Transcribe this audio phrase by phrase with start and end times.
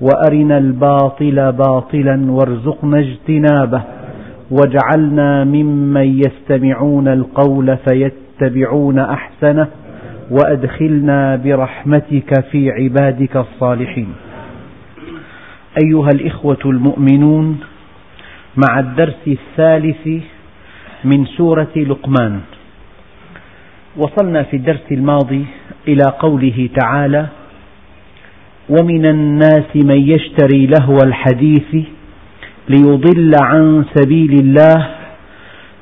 [0.00, 3.82] وأرنا الباطل باطلا وارزقنا اجتنابه
[4.50, 9.68] واجعلنا ممن يستمعون القول فيتبعون أحسنه
[10.30, 14.08] وأدخلنا برحمتك في عبادك الصالحين.
[15.84, 17.60] أيها الإخوة المؤمنون
[18.56, 20.08] مع الدرس الثالث
[21.04, 22.40] من سورة لقمان
[23.96, 25.44] وصلنا في الدرس الماضي
[25.88, 27.26] إلى قوله تعالى:
[28.68, 31.84] ومن الناس من يشتري لهو الحديث
[32.68, 34.88] ليضل عن سبيل الله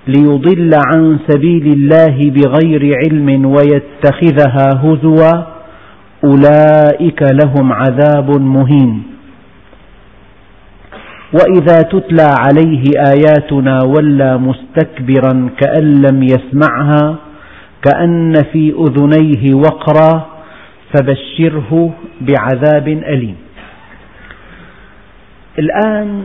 [0.09, 5.33] ليضل عن سبيل الله بغير علم ويتخذها هزوا
[6.25, 9.03] أولئك لهم عذاب مهين.
[11.33, 17.17] وإذا تتلى عليه آياتنا ولى مستكبرا كأن لم يسمعها
[17.83, 20.36] كأن في أذنيه وقرا
[20.97, 23.37] فبشره بعذاب أليم.
[25.59, 26.23] الآن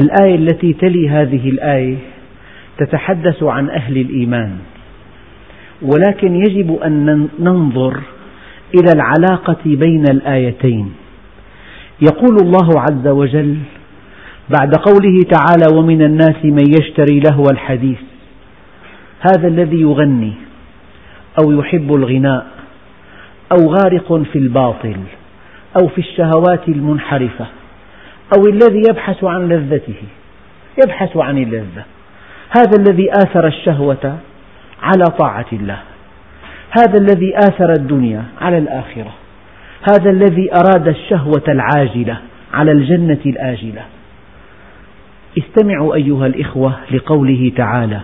[0.00, 1.96] الآية التي تلي هذه الآية
[2.78, 4.56] تتحدث عن أهل الإيمان،
[5.82, 8.00] ولكن يجب أن ننظر
[8.74, 10.92] إلى العلاقة بين الآيتين.
[12.00, 13.56] يقول الله عز وجل
[14.50, 17.98] بعد قوله تعالى: "ومن الناس من يشتري لهو الحديث"
[19.20, 20.32] هذا الذي يغني
[21.42, 22.57] أو يحب الغناء
[23.52, 24.96] أو غارق في الباطل
[25.80, 27.46] أو في الشهوات المنحرفة
[28.36, 30.02] أو الذي يبحث عن لذته
[30.84, 31.84] يبحث عن اللذة.
[32.58, 34.18] هذا الذي آثر الشهوة
[34.82, 35.78] على طاعة الله.
[36.70, 39.12] هذا الذي آثر الدنيا على الآخرة.
[39.92, 42.18] هذا الذي أراد الشهوة العاجلة
[42.54, 43.82] على الجنة الآجلة.
[45.38, 48.00] استمعوا أيها الإخوة لقوله تعالى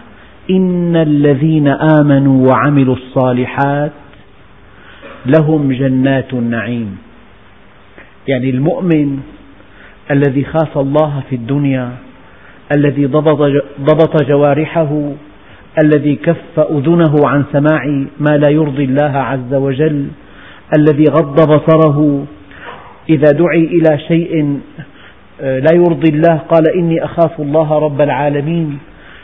[0.50, 3.92] إن الذين آمنوا وعملوا الصالحات
[5.26, 6.96] لهم جنات النعيم.
[8.28, 9.18] يعني المؤمن
[10.10, 11.90] الذي خاف الله في الدنيا
[12.76, 13.06] الذي
[13.80, 15.12] ضبط جوارحه
[15.84, 17.86] الذي كف أذنه عن سماع
[18.20, 20.08] ما لا يرضي الله عز وجل
[20.78, 22.24] الذي غض بصره
[23.08, 24.60] إذا دعي إلى شيء
[25.40, 28.78] آه، لا يرضي الله قال إني أخاف الله رب العالمين.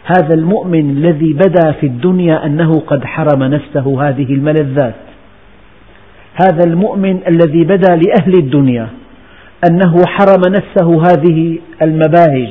[0.04, 4.94] هذا المؤمن الذي بدا في الدنيا أنه قد حرم نفسه هذه الملذات.
[6.44, 8.88] هذا المؤمن الذي بدا لأهل الدنيا
[9.70, 12.48] أنه حرم نفسه هذه المباهج.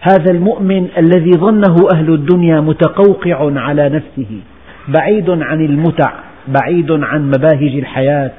[0.00, 4.40] هذا المؤمن الذي ظنه أهل الدنيا متقوقع على نفسه
[4.88, 6.12] بعيد عن المتع
[6.48, 8.30] بعيد عن مباهج الحياة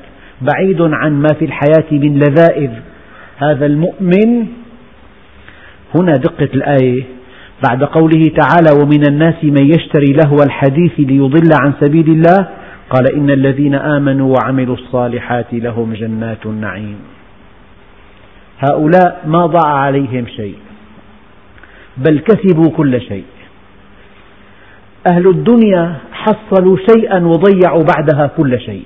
[0.42, 2.72] بعيد عن ما في الحياة من لذائذ.
[3.38, 4.48] هذا المؤمن
[5.96, 7.04] هنا دقة الآية.
[7.70, 12.48] بعد قوله تعالى ومن الناس من يشتري لهو الحديث ليضل عن سبيل الله
[12.92, 17.00] قال إن الذين آمنوا وعملوا الصالحات لهم جنات النعيم.
[18.60, 20.58] هؤلاء ما ضاع عليهم شيء
[21.98, 23.26] بل كسبوا كل شيء.
[25.12, 28.86] أهل الدنيا حصلوا شيئا وضيعوا بعدها كل شيء.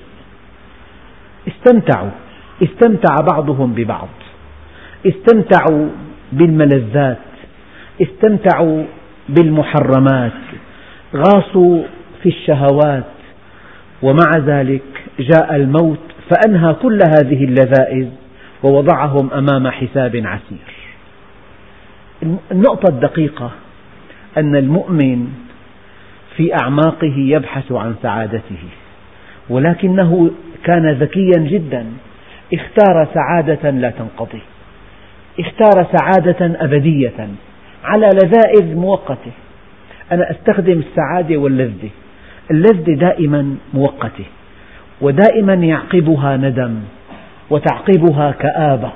[1.47, 2.11] استمتعوا
[2.63, 4.09] استمتع بعضهم ببعض.
[5.05, 5.87] استمتعوا
[6.31, 7.17] بالملذات
[8.01, 8.83] استمتعوا
[9.29, 10.41] بالمحرمات.
[11.15, 11.83] غاصوا
[12.23, 13.14] في الشهوات
[14.05, 14.83] ومع ذلك
[15.19, 15.99] جاء الموت
[16.29, 18.07] فأنهى كل هذه اللذائذ
[18.63, 20.75] ووضعهم أمام حساب عسير.
[22.51, 23.51] النقطة الدقيقة
[24.37, 25.27] أن المؤمن
[26.37, 28.63] في أعماقه يبحث عن سعادته
[29.49, 30.31] ولكنه
[30.63, 31.85] كان ذكيا جدا
[32.53, 34.41] اختار سعادة لا تنقضي
[35.39, 37.29] اختار سعادة أبدية
[37.83, 39.31] على لذائذ مؤقتة.
[40.11, 41.89] أنا أستخدم السعادة واللذة.
[42.51, 44.25] اللذة دائما مؤقتة
[45.01, 46.75] ودائما يعقبها ندم
[47.49, 48.91] وتعقبها كآبة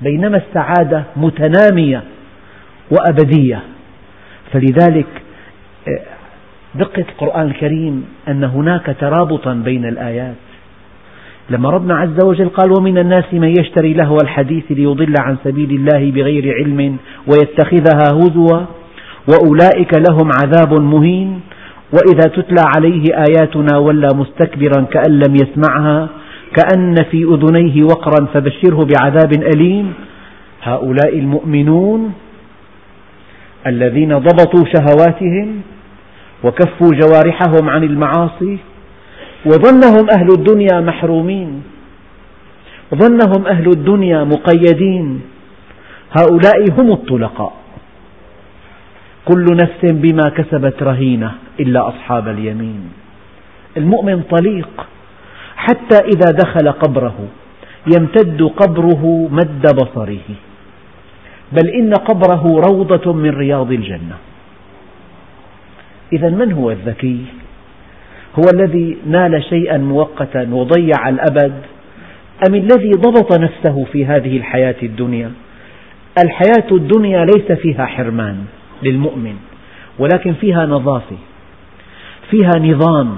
[0.00, 2.02] بينما السعادة متنامية
[2.90, 3.60] وأبدية.
[4.52, 5.06] فلذلك
[5.88, 6.00] آه،
[6.74, 10.34] دقة القرآن الكريم أن هناك ترابطا بين الآيات.
[11.50, 16.10] لما ربنا عز وجل قال ومن الناس من يشتري لهو الحديث ليضل عن سبيل الله
[16.10, 18.60] بغير علم ويتخذها هزوا
[19.28, 21.40] وأولئك لهم عذاب مهين
[21.92, 26.08] وإذا تتلى عليه آياتنا ولى مستكبرا كأن لم يسمعها
[26.56, 29.92] كأن في أذنيه وقرا فبشره بعذاب أليم.
[30.62, 32.12] هؤلاء المؤمنون
[33.66, 35.60] الذين ضبطوا شهواتهم
[36.44, 38.58] وكفوا جوارحهم عن المعاصي
[39.46, 41.62] وظنهم أهل الدنيا محرومين
[42.94, 45.20] ظنهم أهل الدنيا مقيدين.
[46.18, 47.59] هؤلاء هم الطلقاء.
[49.30, 52.82] كل نفس بما كسبت رهينة إلا أصحاب اليمين.
[53.76, 54.86] المؤمن طليق
[55.56, 57.18] حتى إذا دخل قبره
[57.96, 60.28] يمتد قبره مد بصره.
[61.52, 64.16] بل إن قبره روضة من رياض الجنة.
[66.12, 67.24] إذا من هو الذكي؟
[68.38, 71.52] هو الذي نال شيئا مؤقتا وضيع الأبد؟
[72.48, 75.30] أم الذي ضبط نفسه في هذه الحياة الدنيا؟
[76.24, 78.44] الحياة الدنيا ليس فيها حرمان.
[78.82, 79.36] للمؤمن.
[79.98, 81.16] ولكن فيها نظافة
[82.30, 83.16] فيها نظام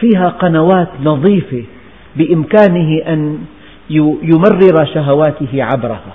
[0.00, 1.64] فيها قنوات نظيفة
[2.16, 3.38] بإمكانه أن
[3.90, 6.14] يمرر شهواته عبرها.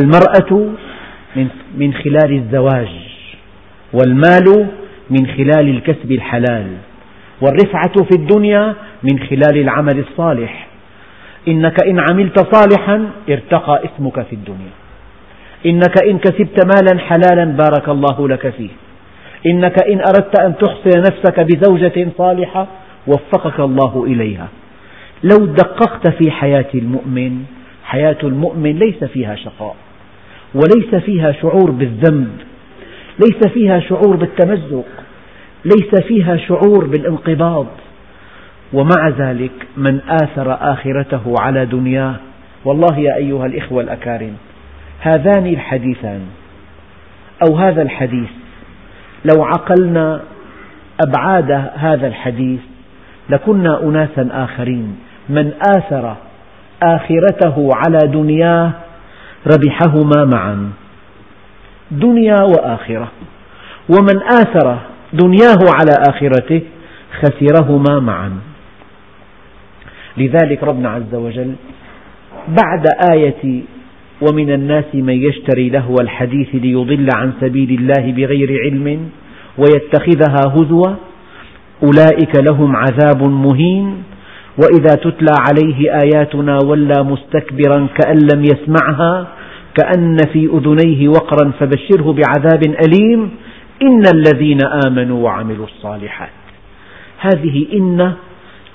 [0.00, 0.74] المرأة
[1.76, 2.88] من خلال الزواج
[3.92, 4.66] والمال
[5.10, 6.66] من خلال الكسب الحلال
[7.40, 10.66] والرفعة في الدنيا من خلال العمل الصالح.
[11.48, 14.72] إنك إن عملت صالحا ارتقى اسمك في الدنيا.
[15.66, 18.70] إنك إن كسبت مالا حلالا بارك الله لك فيه.
[19.46, 22.66] إنك إن أردت أن تحصن نفسك بزوجة صالحة
[23.06, 24.48] وفقك الله إليها.
[25.22, 27.44] لو دققت في حياة المؤمن
[27.84, 29.76] حياة المؤمن ليس فيها شقاء
[30.54, 32.30] وليس فيها شعور بالذنب
[33.18, 34.86] ليس فيها شعور بالتمزق
[35.64, 37.66] ليس فيها شعور بالانقباض.
[38.72, 42.16] ومع ذلك من آثر آخرته على دنياه
[42.64, 44.36] والله يا أيها الإخوة الأكارم
[45.00, 46.20] هذان الحديثان
[47.46, 48.28] أو هذا الحديث.
[49.24, 50.20] لو عقلنا
[51.06, 52.60] أبعاد هذا الحديث
[53.30, 54.98] لكنا أناسا آخرين.
[55.28, 56.16] من آثر
[56.82, 58.72] آخرته على دنياه
[59.46, 60.70] ربحهما معا.
[61.90, 63.08] دنيا وآخرة.
[63.88, 64.78] ومن آثر
[65.12, 66.62] دنياه على آخرته
[67.20, 68.32] خسرهما معا.
[70.16, 71.54] لذلك ربنا عز وجل
[72.48, 73.62] بعد آية
[74.20, 79.08] ومن الناس من يشتري لهو الحديث ليضل عن سبيل الله بغير علم
[79.58, 80.94] ويتخذها هزوا
[81.82, 84.02] أولئك لهم عذاب مهين.
[84.62, 89.26] وإذا تتلى عليه آياتنا ولى مستكبرا كأن لم يسمعها
[89.74, 93.30] كأن في أذنيه وقرا فبشره بعذاب أليم.
[93.82, 96.38] إن الذين آمنوا وعملوا الصالحات
[97.18, 98.12] هذه إن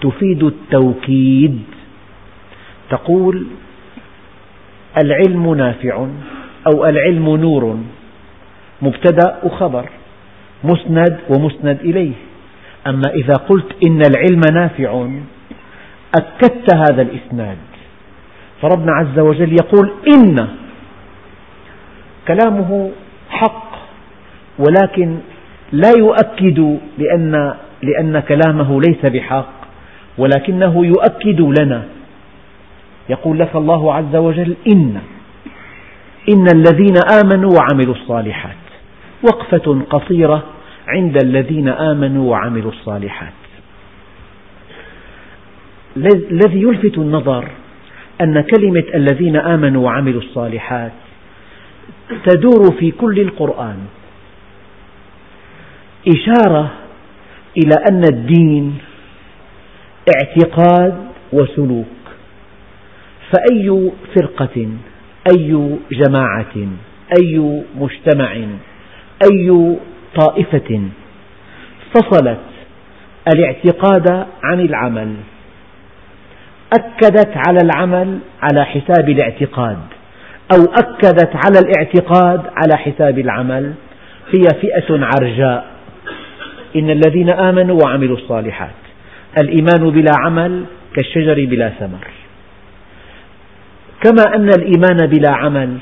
[0.01, 1.59] تفيد التوكيد.
[2.89, 3.45] تقول
[5.01, 6.07] العلم نافع
[6.67, 7.79] أو العلم نور.
[8.81, 9.89] مبتدأ وخبر
[10.63, 12.13] مسند ومسند إليه.
[12.87, 15.07] أما إذا قلت إن العلم نافع
[16.15, 17.57] أكدت هذا الإسناد.
[18.61, 20.47] فربنا عز وجل يقول إن
[22.27, 22.91] كلامه
[23.29, 23.73] حق
[24.59, 25.17] ولكن
[25.71, 29.53] لا يؤكد لأن, لأن كلامه ليس بحق
[30.17, 31.83] ولكنه يؤكد لنا.
[33.09, 35.01] يقول لك الله عز وجل إن
[36.33, 38.63] إن الذين آمنوا وعملوا الصالحات
[39.23, 40.43] وقفة قصيرة
[40.87, 43.33] عند الذين آمنوا وعملوا الصالحات.
[46.31, 47.47] الذي يلفت النظر
[48.21, 50.91] أن كلمة الذين آمنوا وعملوا الصالحات
[52.25, 53.77] تدور في كل القرآن.
[56.07, 56.71] إشارة
[57.57, 58.77] إلى أن الدين
[60.15, 62.02] اعتقاد وسلوك.
[63.33, 64.67] فأي فرقة
[65.31, 66.55] أي جماعة
[67.19, 68.33] أي مجتمع
[69.31, 69.75] أي
[70.15, 70.81] طائفة
[71.95, 72.39] فصلت
[73.35, 75.13] الاعتقاد عن العمل
[76.73, 79.77] أكدت على العمل على حساب الاعتقاد
[80.51, 83.73] أو أكدت على الاعتقاد على حساب العمل
[84.33, 85.65] هي فئة عرجاء.
[86.75, 88.69] إن الذين آمنوا وعملوا الصالحات
[89.41, 92.07] الإيمان بلا عمل كالشجر بلا ثمر.
[94.03, 95.77] كما أن الإيمان بلا عمل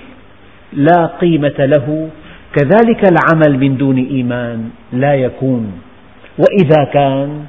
[0.73, 2.09] لا قيمة له
[2.55, 5.71] كذلك العمل من دون إيمان لا يكون.
[6.37, 7.45] وإذا كان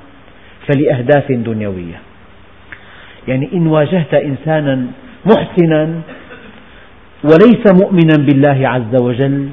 [0.66, 2.00] فلأهداف دنيوية.
[3.28, 4.86] يعني إن واجهت إنسانا
[5.26, 6.00] محسنا
[7.24, 9.48] وليس مؤمنا بالله عز وجل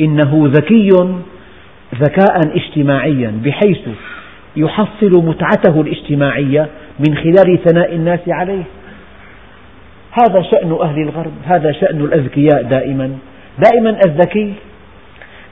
[0.00, 0.88] إنه ذكي
[1.94, 3.80] ذكاء اجتماعيا بحيث
[4.56, 8.62] يحصل متعته الاجتماعية من خلال ثناء الناس عليه.
[10.10, 13.18] هذا شأن أهل الغرب هذا شأن الأذكياء دائما.
[13.58, 14.54] دائما الذكي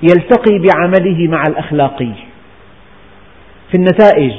[0.03, 2.13] يلتقي بعمله مع الأخلاقي
[3.71, 4.33] في النتائج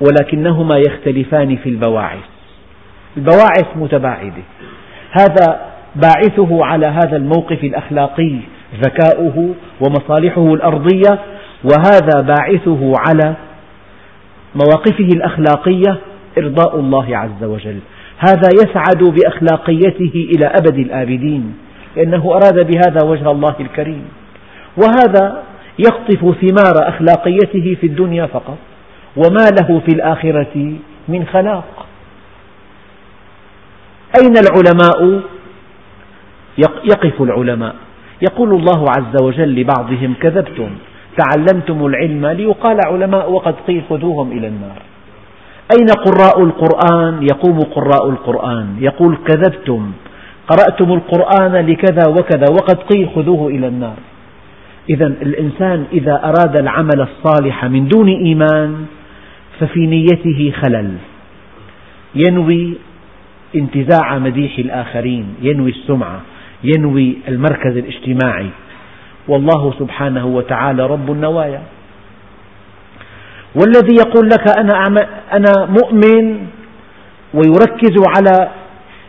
[0.00, 2.24] ولكنهما يختلفان في البواعث.
[3.16, 4.42] البواعث متباعدة.
[5.10, 8.38] هذا باعثه على هذا الموقف الأخلاقي
[8.80, 11.18] ذكاؤه ومصالحه الأرضية
[11.64, 13.34] وهذا باعثه على
[14.54, 15.98] مواقفه الأخلاقية
[16.38, 17.78] إرضاء الله عز وجل.
[18.18, 21.54] هذا يسعد بأخلاقيته إلى أبد الآبدين
[21.96, 24.04] لأنه أراد بهذا وجه الله الكريم.
[24.76, 25.42] وهذا
[25.78, 28.58] يقطف ثمار أخلاقيته في الدنيا فقط
[29.16, 30.72] وما له في الآخرة
[31.08, 31.86] من خلاق.
[34.22, 35.20] أين العلماء؟
[36.84, 37.74] يقف العلماء.
[38.22, 40.70] يقول الله عز وجل لبعضهم كذبتم
[41.16, 44.82] تعلمتم العلم ليقال علماء وقد قيل خذوهم إلى النار.
[45.72, 48.76] أين قراء القرآن؟ يقوم قراء القرآن.
[48.80, 49.92] يقول كذبتم.
[50.48, 53.96] قرأتم القرآن لكذا وكذا وقد قيل خذوه إلى النار.
[54.90, 58.86] إذا الإنسان إذا أراد العمل الصالح من دون إيمان
[59.60, 60.90] ففي نيته خلل.
[62.14, 62.74] ينوي
[63.56, 66.20] انتزاع مديح الآخرين ينوي السمعة
[66.64, 68.48] ينوي المركز الاجتماعي.
[69.28, 71.62] والله سبحانه وتعالى رب النوايا.
[73.54, 74.72] والذي يقول لك أنا,
[75.36, 76.46] أنا مؤمن
[77.34, 78.48] ويركز على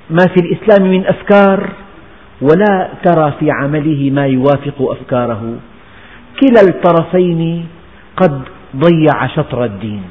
[0.09, 1.69] ما في الإسلام من أفكار
[2.41, 5.55] ولا ترى في عمله ما يوافق أفكاره.
[6.39, 7.65] كلا الطرفين
[8.17, 8.41] قد
[8.75, 10.03] ضيع شطر الدين.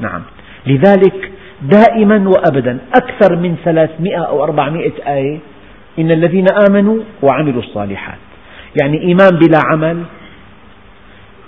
[0.00, 0.22] نعم.
[0.66, 1.30] لذلك
[1.62, 5.38] دائما وأبدا أكثر من ثلاثمئة أو أربعمئة آية
[5.98, 8.18] إن الذين آمنوا وعملوا الصالحات.
[8.82, 10.02] يعني إيمان بلا عمل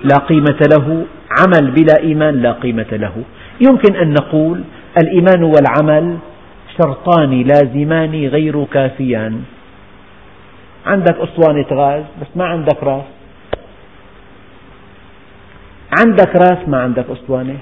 [0.04, 1.06] لا قيمة له.
[1.40, 3.12] عمل بلا إيمان لا قيمة له.
[3.60, 4.60] يمكن أن نقول
[5.02, 6.16] الإيمان والعمل
[6.78, 9.42] شرطان لازمان غير كافيان.
[10.86, 13.04] عندك أسطوانة غاز بس ما عندك راس.
[16.00, 17.56] عندك راس ما عندك أسطوانة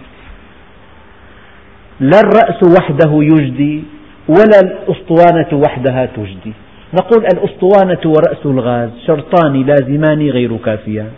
[2.00, 3.84] لا الرأس وحده يجدي
[4.28, 6.52] ولا الأسطوانة وحدها تجدي.
[6.94, 11.10] نقول الأسطوانة ورأس الغاز شرطان لازمان غير كافيان.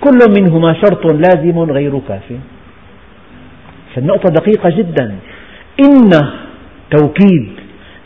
[0.00, 2.32] كل منهما شرط لازم غير كاف.
[3.94, 5.18] فالنقطة دقيقة جدا.
[5.80, 6.10] إن
[6.90, 7.52] توكيد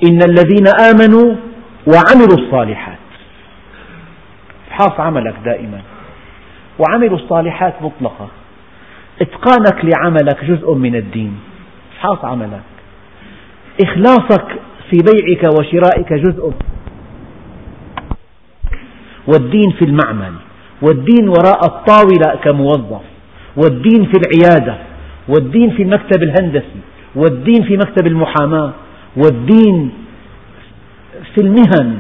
[0.08, 1.36] إن الذين آمنوا
[1.86, 2.98] وعملوا الصالحات.
[4.70, 5.80] افحص عملك دائما.
[6.78, 8.28] وعملوا الصالحات مطلقة.
[9.20, 11.38] إتقانك لعملك جزء من الدين.
[11.92, 12.62] افحص عملك.
[13.84, 14.46] إخلاصك
[14.90, 16.52] في بيعك وشرائك جزء.
[19.26, 20.32] والدين في المعمل.
[20.82, 23.00] والدين وراء الطاولة كموظف
[23.56, 24.76] والدين في العيادة
[25.28, 26.80] والدين في المكتب الهندسي
[27.16, 28.72] والدين في مكتب المحاماة
[29.16, 29.92] والدين
[31.34, 31.98] في المهن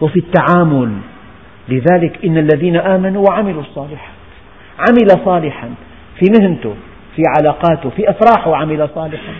[0.00, 0.92] وفي التعامل.
[1.68, 4.14] لذلك إن الذين آمنوا وعملوا الصالحات
[4.78, 5.70] عمل صالحا
[6.18, 6.74] في مهنته
[7.16, 9.32] في علاقاته في أفراحه عمل صالحا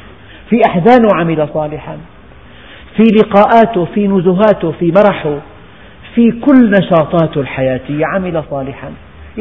[0.51, 1.99] في أحزانه عمل صالحا
[2.97, 5.39] في لقاءاته في نزهاته في مرحه
[6.15, 8.91] في كل نشاطاته الحياتية عمل صالحا.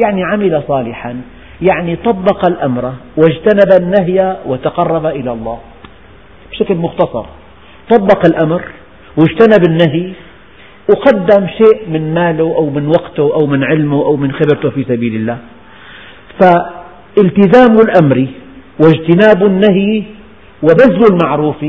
[0.04, 1.20] يعني عمل صالحا.
[1.62, 5.58] يعني طبق الأمر واجتنب النهي وتقرب إلى الله.
[6.50, 7.24] بشكل مختصر.
[7.90, 8.62] طبق الأمر
[9.16, 10.12] واجتنب النهي
[10.90, 15.14] وقدم شيء من ماله أو من وقته أو من علمه أو من خبرته في سبيل
[15.14, 15.38] الله.
[16.40, 18.26] فالتزام الأمر
[18.80, 20.02] واجتناب النهي
[20.62, 21.64] وبذل المعروف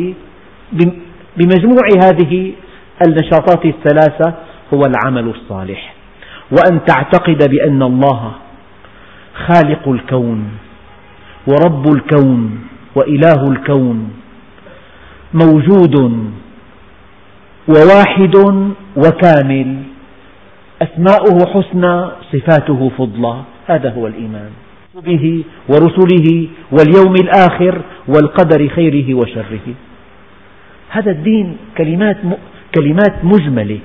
[1.38, 2.52] بمجموع هذه
[3.08, 4.34] النشاطات الثلاثة
[4.74, 5.94] هو العمل الصالح.
[6.52, 8.32] وأن تعتقد بأن الله
[9.48, 10.50] خالق الكون
[11.48, 12.60] ورب الكون
[12.96, 14.14] وإله الكون
[15.34, 15.96] موجود
[17.68, 18.36] وواحد
[18.98, 19.84] وكامل.
[20.82, 23.42] أسماؤه حسنى صفاته فضلى.
[23.68, 24.52] هذا هو الإيمان
[25.06, 29.68] به ورسله واليوم الآخر والقدر خيره وشره.
[30.90, 32.18] هذا الدين كلمات
[32.76, 33.80] كلمات مجملة.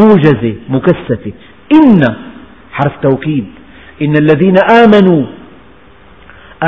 [0.00, 1.32] موجزة مكثفة.
[1.74, 2.00] إن
[2.72, 3.46] حرف توكيد.
[4.02, 5.26] إن الذين آمنوا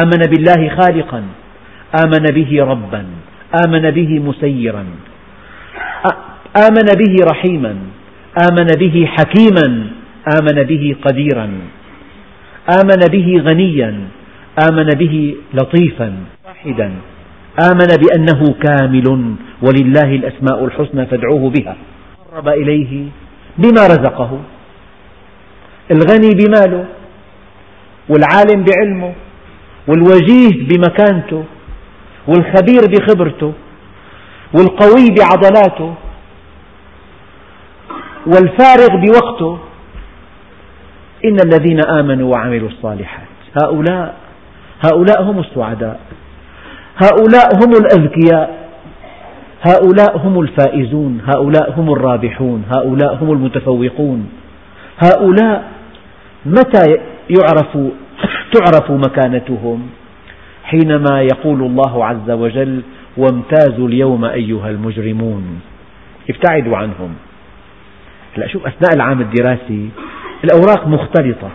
[0.03, 1.23] آمن بالله خالقا
[2.05, 3.05] آمن به ربا
[3.67, 4.85] آمن به مسيرا
[6.57, 7.75] آمن به رحيما
[8.51, 9.67] آمن به حكيما
[10.39, 11.49] آمن به قديرا
[12.81, 13.95] آمن به غنيا
[14.69, 16.13] آمن به لطيفا
[16.47, 16.91] واحدا.
[17.71, 21.77] آمن بأنه كامل ولله الأسماء الحسنى فادعوه بها.
[22.37, 23.09] قرب إليه
[23.59, 24.41] بما رزقه.
[25.91, 26.85] الغني بماله
[28.09, 29.13] والعالم بعلمه
[29.89, 31.45] والوجيه بمكانته
[32.29, 33.53] والخبير بخبرته
[34.55, 35.95] والقوي بعضلاته
[38.27, 39.59] والفارغ بوقته.
[41.25, 43.29] إن الذين آمنوا وعملوا الصالحات
[43.63, 44.17] هؤلاء
[44.85, 46.01] هؤلاء هم السعداء
[46.97, 48.66] هؤلاء هم الأذكياء.
[49.67, 54.29] هؤلاء هم الفائزون هؤلاء هم الرابحون هؤلاء هم المتفوقون.
[54.99, 55.65] هؤلاء
[56.47, 56.97] متى
[57.31, 57.79] يعرف
[58.53, 59.87] تعرف مكانتهم؟
[60.65, 62.83] حينما يقول الله عز وجل
[63.17, 65.61] وامتازوا اليوم أيها المجرمون
[66.31, 67.15] ابتعدوا عنهم.
[68.37, 69.89] هلا شوف أثناء العام الدراسي
[70.45, 71.51] الأوراق مختلطة.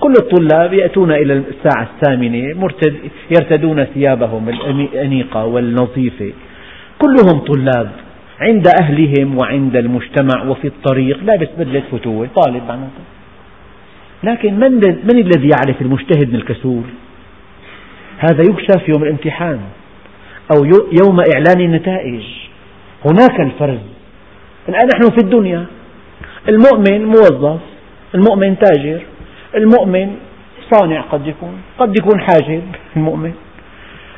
[0.00, 2.70] كل الطلاب يأتون إلى الساعة الثامنة
[3.30, 6.32] يرتدون ثيابهم الأنيقة والنظيفة.
[6.98, 7.90] كلهم طلاب
[8.40, 13.04] عند أهلهم وعند المجتمع وفي الطريق لابس بدلة فتوة طالب معناته
[14.22, 16.82] لكن من, من الذي يعرف المجتهد من الكسول؟
[18.18, 19.60] هذا يكشف يوم الامتحان
[20.56, 20.64] أو
[21.02, 22.22] يوم إعلان النتائج.
[23.04, 23.78] هناك الفرز.
[24.68, 25.66] الآن نحن في الدنيا.
[26.48, 27.60] المؤمن موظف
[28.14, 29.00] المؤمن تاجر
[29.54, 30.16] المؤمن
[30.70, 32.62] صانع قد يكون قد يكون حاجب
[32.96, 33.32] المؤمن.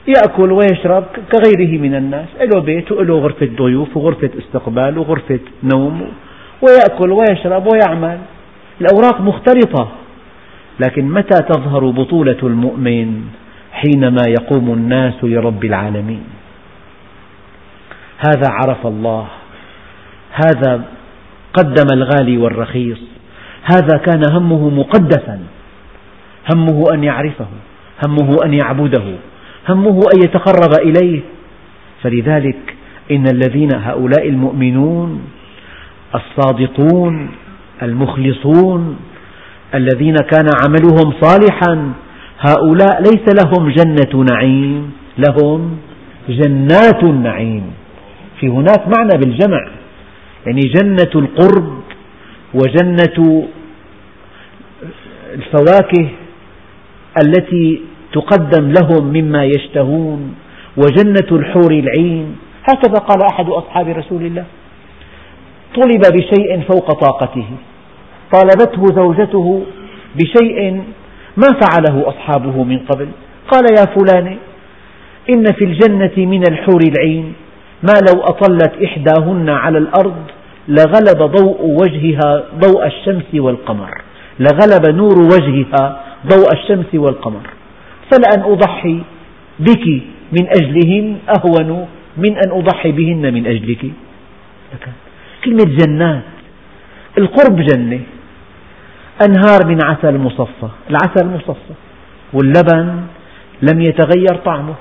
[0.09, 6.09] يأكل ويشرب كغيره من الناس له بيت وله غرفة ضيوف وغرفة استقبال وغرفة نوم
[6.63, 8.19] ويأكل ويشرب ويعمل.
[8.81, 9.89] الأوراق مختلطة
[10.81, 13.23] لكن متى تظهر بطولة المؤمن
[13.73, 16.25] حينما يقوم الناس لرب العالمين؟
[18.19, 19.27] هذا عرف الله.
[20.33, 20.85] هذا
[21.55, 22.99] قدم الغالي والرخيص.
[23.75, 25.41] هذا كان همه مقدسا.
[26.55, 27.47] همه أن يعرفه
[28.07, 29.05] همه أن يعبده.
[29.69, 31.21] همه أن يتقرب إليه.
[32.03, 32.59] فلذلك
[33.11, 35.21] إن الذين هؤلاء المؤمنون
[36.15, 37.31] الصادقون
[37.83, 38.97] المخلصون
[39.75, 41.93] الذين كان عملهم صالحا
[42.41, 45.79] هؤلاء ليس لهم جنة نعيم لهم
[46.29, 47.63] جنات النعيم.
[48.41, 49.69] في هناك معنى بالجمع.
[50.47, 51.81] يعني جنة القرب
[52.55, 53.47] وجنة
[55.35, 56.09] الفواكه
[57.23, 57.81] التي
[58.13, 60.35] تقدم لهم مما يشتهون
[60.77, 62.37] وجنة الحور العين.
[62.65, 64.45] هكذا قال أحد أصحاب رسول الله
[65.77, 67.47] طلب بشيء فوق طاقته.
[68.33, 69.63] طالبته زوجته
[70.15, 70.83] بشيء
[71.37, 73.09] ما فعله أصحابه من قبل.
[73.51, 74.37] قال يا فلان
[75.31, 77.33] إن في الجنة من الحور العين
[77.83, 80.17] ما لو أطلت إحداهن على الأرض
[80.69, 83.91] لغلب ضوء وجهها ضوء الشمس والقمر.
[84.41, 87.58] لغلب نور وجهها ضوء الشمس والقمر.
[88.11, 89.03] فلأن أضحي
[89.59, 89.87] بك
[90.33, 93.85] من أجلهن أهون من أن أضحي بهن من أجلك.
[95.45, 96.23] كلمة جنات
[97.19, 98.01] القرب جنة
[99.27, 100.69] أنهار من عسل مصفى.
[100.91, 101.75] العسل مصفى.
[102.33, 103.03] واللبن
[103.63, 104.75] لم يتغير طعمه.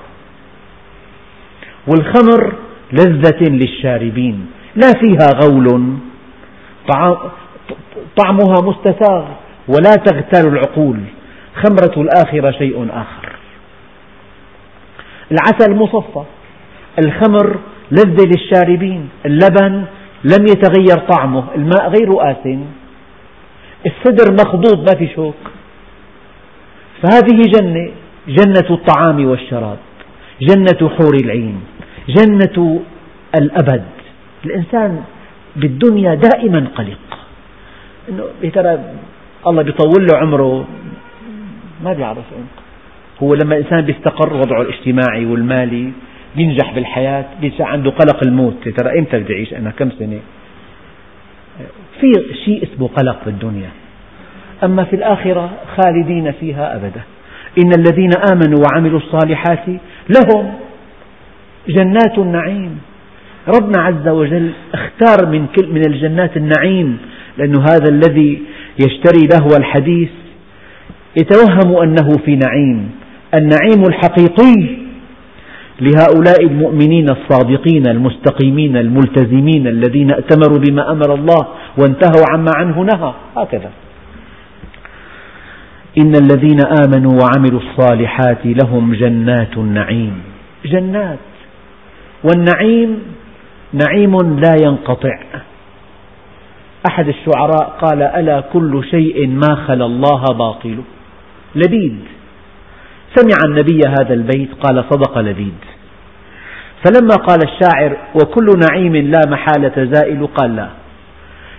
[1.86, 2.52] والخمر
[2.92, 4.46] لذة للشاربين.
[4.76, 5.96] لا فيها غول.
[8.16, 9.24] طعمها مستساغ
[9.68, 10.98] ولا تغتال العقول.
[11.62, 13.32] خمرة الآخرة شيء آخر.
[15.32, 16.22] العسل مصفى
[17.04, 17.58] الخمر
[17.90, 19.84] لذة للشاربين اللبن
[20.24, 22.64] لم يتغير طعمه الماء غير آسن
[23.86, 25.34] الصدر مخضوض ما في شوك
[27.02, 27.90] فهذه جنة
[28.28, 29.78] جنة الطعام والشراب
[30.40, 31.60] جنة حور العين
[32.08, 32.80] جنة
[33.34, 33.84] الأبد.
[34.44, 35.02] الإنسان
[35.56, 37.18] بالدنيا دائما قلق.
[38.08, 38.78] إنه يا ترى
[39.46, 40.66] الله بيطول له عمره
[41.84, 42.62] ما بيعرف إمتى
[43.22, 45.92] هو لما الإنسان بيستقر وضعه الاجتماعي والمالي
[46.36, 48.68] بينجح بالحياة بيصير عنده قلق الموت.
[48.68, 50.20] ترى إمتى بدي أعيش أنا كم سنة؟
[52.00, 52.12] في
[52.44, 53.70] شيء اسمه قلق في الدنيا
[54.64, 57.00] أما في الآخرة خالدين فيها أبدا.
[57.64, 59.66] إن الذين آمنوا وعملوا الصالحات
[60.08, 60.54] لهم
[61.68, 62.78] جنات النعيم.
[63.48, 66.98] ربنا عز وجل اختار من من الجنات النعيم
[67.38, 68.42] لأن هذا الذي
[68.78, 70.08] يشتري لهو الحديث
[71.16, 72.90] يتوهم أنه في نعيم
[73.34, 74.78] النعيم الحقيقي
[75.80, 81.46] لهؤلاء المؤمنين الصادقين المستقيمين الملتزمين الذين ائتمروا بما أمر الله
[81.78, 83.70] وانتهوا عما عنه نهى هكذا.
[85.98, 90.22] إن الذين آمنوا وعملوا الصالحات لهم جنات النعيم.
[90.64, 91.18] جنات.
[92.24, 92.98] والنعيم
[93.72, 95.18] نعيم لا ينقطع.
[96.90, 100.78] أحد الشعراء قال ألا كل شيء ما خلا الله باطل؟
[101.54, 101.98] لبيد.
[103.14, 105.58] سمع النبي هذا البيت قال صدق لبيد.
[106.84, 110.68] فلما قال الشاعر وكل نعيم لا محالة زائل قال لا.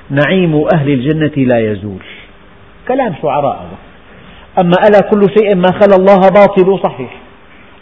[0.09, 2.03] نعيم أهل الجنة لا يزول.
[2.87, 3.77] كلام شعراء هذا.
[4.61, 7.13] أما ألا كل شيء ما خلا الله باطل صحيح.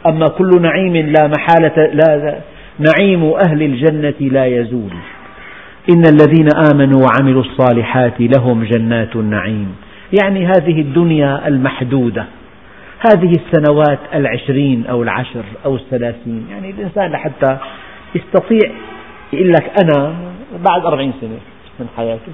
[0.08, 2.40] أما كل نعيم لا محالة لا
[2.80, 4.92] نعيم أهل الجنة لا يزول.
[5.90, 9.76] إن الذين آمنوا وعملوا الصالحات لهم جنات النعيم.
[10.22, 12.26] يعني هذه الدنيا المحدودة.
[13.00, 16.48] هذه السنوات العشرين أو العشر أو الثلاثين.
[16.52, 17.58] يعني الإنسان لحتى
[18.16, 18.72] يستطيع
[19.34, 20.16] يقول لك أنا
[20.66, 21.38] بعد أربعين سنة
[21.80, 22.32] من حياته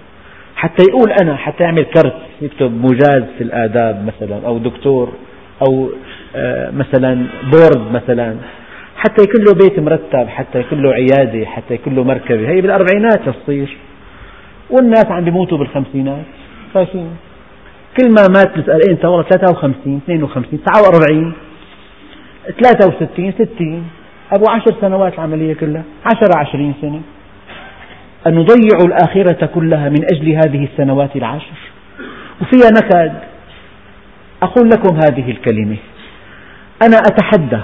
[0.55, 5.13] حتى يقول أنا حتى يعمل كرت يكتب مجاز في الآداب مثلا أو دكتور
[5.67, 5.89] أو
[6.35, 8.35] آه، مثلا بورد مثلا.
[8.97, 12.49] حتى يكون له بيت مرتب حتى يكون له عيادة حتى يكون له مركبة.
[12.49, 13.77] هي بالأربعينات تصير
[14.69, 16.25] والناس عم بيموتوا بالخمسينات.
[16.73, 17.09] فاشين
[17.97, 21.33] كل ما مات بتسأل إيه أنت والله 53 52 49
[22.63, 23.83] 63 60
[24.31, 27.01] أبو عشر سنوات العملية كلها عشر عشرين سنة.
[28.27, 31.57] أن نضيع الآخرة كلها من أجل هذه السنوات العشر.
[32.41, 33.13] وفيها نكد.
[34.43, 35.75] أقول لكم هذه الكلمة.
[36.87, 37.59] أنا أتحدى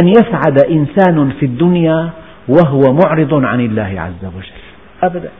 [0.00, 2.10] أن يسعد إنسان في الدنيا
[2.48, 4.62] وهو معرض عن الله عز وجل.
[5.02, 5.30] أبدا.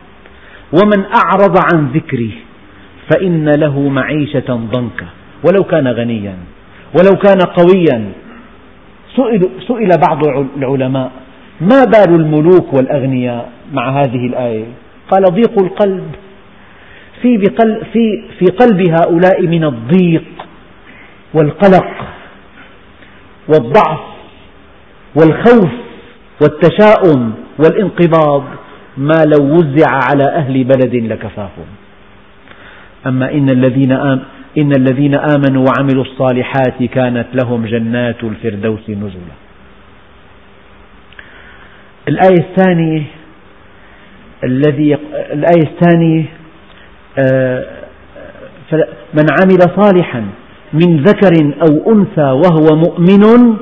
[0.73, 2.31] ومن أعرض عن ذكري
[3.09, 5.07] فإن له معيشة ضنكا.
[5.43, 6.35] ولو كان غنيا
[6.99, 8.11] ولو كان قويا.
[9.15, 11.11] سئل, سئل بعض العلماء
[11.61, 14.65] ما بال الملوك والأغنياء مع هذه الآية؟
[15.11, 16.11] قال ضيق القلب.
[17.21, 20.23] في, بقلب في, في قلب هؤلاء من الضيق
[21.33, 21.91] والقلق
[23.47, 23.99] والضعف
[25.15, 25.71] والخوف
[26.41, 28.43] والتشاؤم والانقباض.
[28.97, 31.78] ما لو وزع على أهل بلد لكفاهم.
[33.07, 33.91] أما إن الذين,
[34.57, 39.35] إن الذين آمنوا وعملوا الصالحات كانت لهم جنات الفردوس نزلا.
[42.07, 43.03] الآية الثانية
[44.43, 44.97] الذي
[45.33, 46.25] الآية الثانية
[47.19, 47.65] آه،
[49.13, 50.25] من عمل صالحا
[50.73, 53.55] من ذكر أو أنثى وهو مؤمن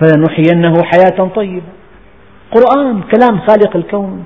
[0.00, 1.72] فلنحيينه حياة طيبة.
[2.50, 4.24] قرآن كلام خالق الكون.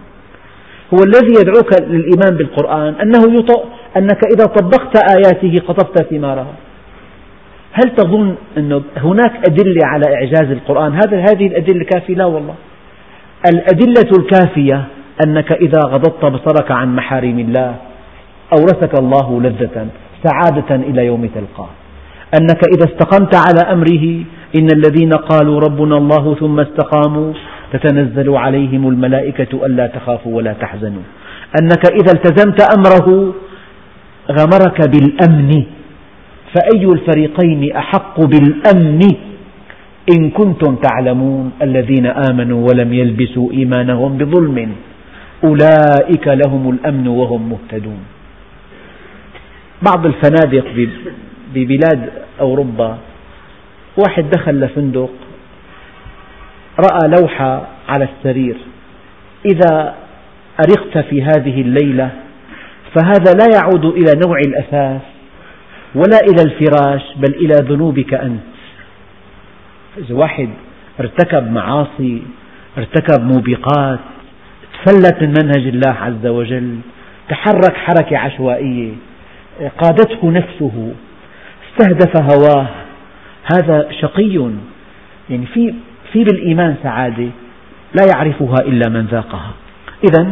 [0.94, 3.38] هو الذي يدعوك للإيمان بالقرآن أنه
[3.98, 6.54] أنك إذا طبقت آياته قطفت ثمارها.
[7.72, 12.54] هل تظن أن هناك أدلة على إعجاز القرآن؟ هذا هذه الأدلة كافية لا والله.
[13.52, 14.84] الأدلة الكافية
[15.26, 17.74] أنك إذا غضضت بصرك عن محارم الله
[18.52, 19.86] أورثك الله لذة
[20.24, 21.68] سعادة إلى يوم تلقاه.
[22.40, 24.24] أنك إذا استقمت على أمره
[24.58, 27.32] إن الذين قالوا ربنا الله ثم استقاموا
[27.72, 31.02] تتنزل عليهم الملائكة ألا تخافوا ولا تحزنوا.
[31.60, 33.34] أنك إذا التزمت أمره
[34.30, 35.64] غمرك بالأمن
[36.54, 39.00] فأي الفريقين أحق بالأمن؟
[40.18, 44.72] إن كنتم تعلمون الذين آمنوا ولم يلبسوا إيمانهم بظلم
[45.44, 48.00] أولئك لهم الأمن وهم مهتدون.
[49.82, 50.64] بعض الفنادق
[51.54, 52.10] ببلاد
[52.40, 52.98] أوروبا
[53.96, 55.10] واحد دخل لفندق
[56.78, 58.56] رأى لوحة على السرير
[59.46, 59.94] إذا
[60.60, 62.10] أرقت في هذه الليلة
[62.96, 65.02] فهذا لا يعود إلى نوع الأثاث
[65.94, 68.40] ولا إلى الفراش بل إلى ذنوبك أنت.
[69.98, 70.48] إذا واحد
[71.00, 72.22] ارتكب معاصي
[72.78, 73.98] ارتكب موبقات
[74.74, 76.78] تفلت من منهج الله عز وجل
[77.28, 78.92] تحرك حركة عشوائية
[79.78, 80.92] قادته نفسه
[81.68, 82.66] استهدف هواه
[83.52, 84.50] هذا شقي.
[85.30, 85.74] يعني في
[86.12, 87.28] في بالإيمان سعادة
[87.94, 89.50] لا يعرفها إلا من ذاقها.
[90.04, 90.26] إذا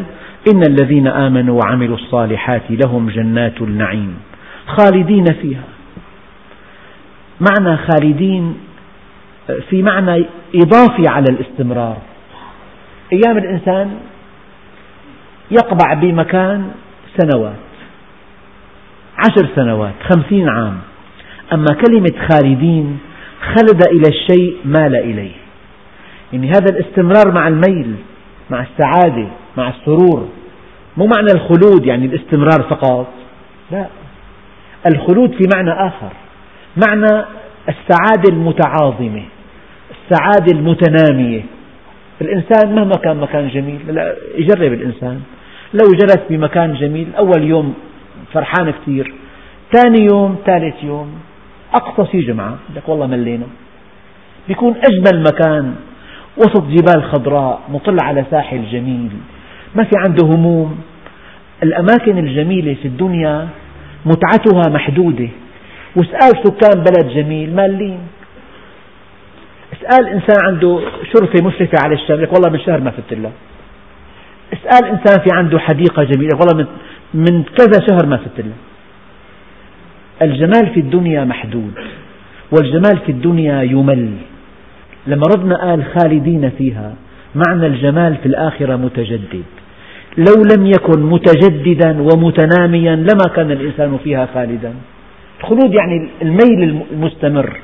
[0.53, 4.15] إن الذين آمنوا وعملوا الصالحات لهم جنات النعيم
[4.67, 5.65] خالدين فيها.
[7.41, 8.55] معنى خالدين
[9.71, 11.97] في معنى إضافي على الاستمرار.
[13.13, 13.91] أيام الإنسان
[15.51, 16.71] يقبع بمكان
[17.19, 17.55] سنوات
[19.19, 20.79] عشر سنوات خمسين عام.
[21.53, 22.99] أما كلمة خالدين
[23.45, 25.33] خلد إلى الشيء مال إليه.
[26.33, 27.95] يعني هذا الاستمرار مع الميل
[28.51, 30.29] مع السعادة مع السرور.
[30.97, 33.07] مو معنى الخلود يعني الاستمرار فقط.
[33.71, 33.87] لا.
[34.87, 36.13] الخلود في معنى آخر.
[36.87, 37.25] معنى
[37.69, 39.23] السعادة المتعاظمة
[39.91, 41.43] السعادة المتنامية.
[42.21, 43.79] الإنسان مهما كان مكان جميل
[44.35, 45.21] يجرب الإنسان.
[45.75, 47.75] لو جلس بمكان جميل أول يوم
[48.33, 49.15] فرحان كثير
[49.73, 51.15] ثاني يوم ثالث يوم.
[51.75, 53.47] أقصى شيء جمعة لك والله ملينا.
[54.49, 55.75] بيكون أجمل مكان
[56.37, 59.11] وسط جبال خضراء مطل على ساحل جميل.
[59.75, 60.81] ما في عنده هموم.
[61.63, 63.49] الأماكن الجميلة في الدنيا
[64.07, 65.29] متعتها محدودة.
[65.97, 67.99] واسأل سكان بلد جميل مالين.
[69.73, 70.81] اسأل إنسان عنده
[71.13, 73.33] شرفة مشرفة على الشام لك والله من شهر ما فت له.
[74.53, 76.67] اسأل إنسان في عنده حديقة جميلة والله من,
[77.15, 78.53] من كذا شهر ما فت له.
[80.23, 81.75] الجمال في الدنيا محدود
[82.53, 84.11] والجمال في الدنيا يمل.
[85.07, 86.95] لما ربنا قال خالدين فيها
[87.35, 89.45] معنى الجمال في الآخرة متجدد.
[90.19, 94.75] لو لم يكن متجددا ومتناميا لما كان الإنسان فيها خالدا.
[95.41, 97.57] الخلود يعني الميل المستمر.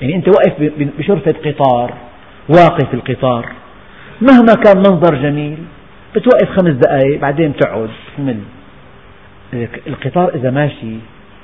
[0.00, 1.94] يعني أنت واقف بشرفة قطار
[2.48, 3.48] واقف القطار
[4.20, 5.56] مهما كان منظر جميل
[6.16, 8.38] بتوقف خمس دقائق بعدين بتقعد تمل
[9.86, 10.94] القطار إذا ماشي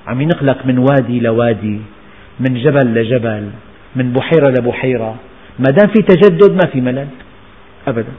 [0.07, 1.81] عم ينقلك من وادي لوادي
[2.41, 3.51] من جبل لجبل.
[3.97, 5.15] من بحيرة لبحيرة
[5.59, 7.07] ما دام في تجدد ما في ملل.
[7.89, 8.13] أبدا.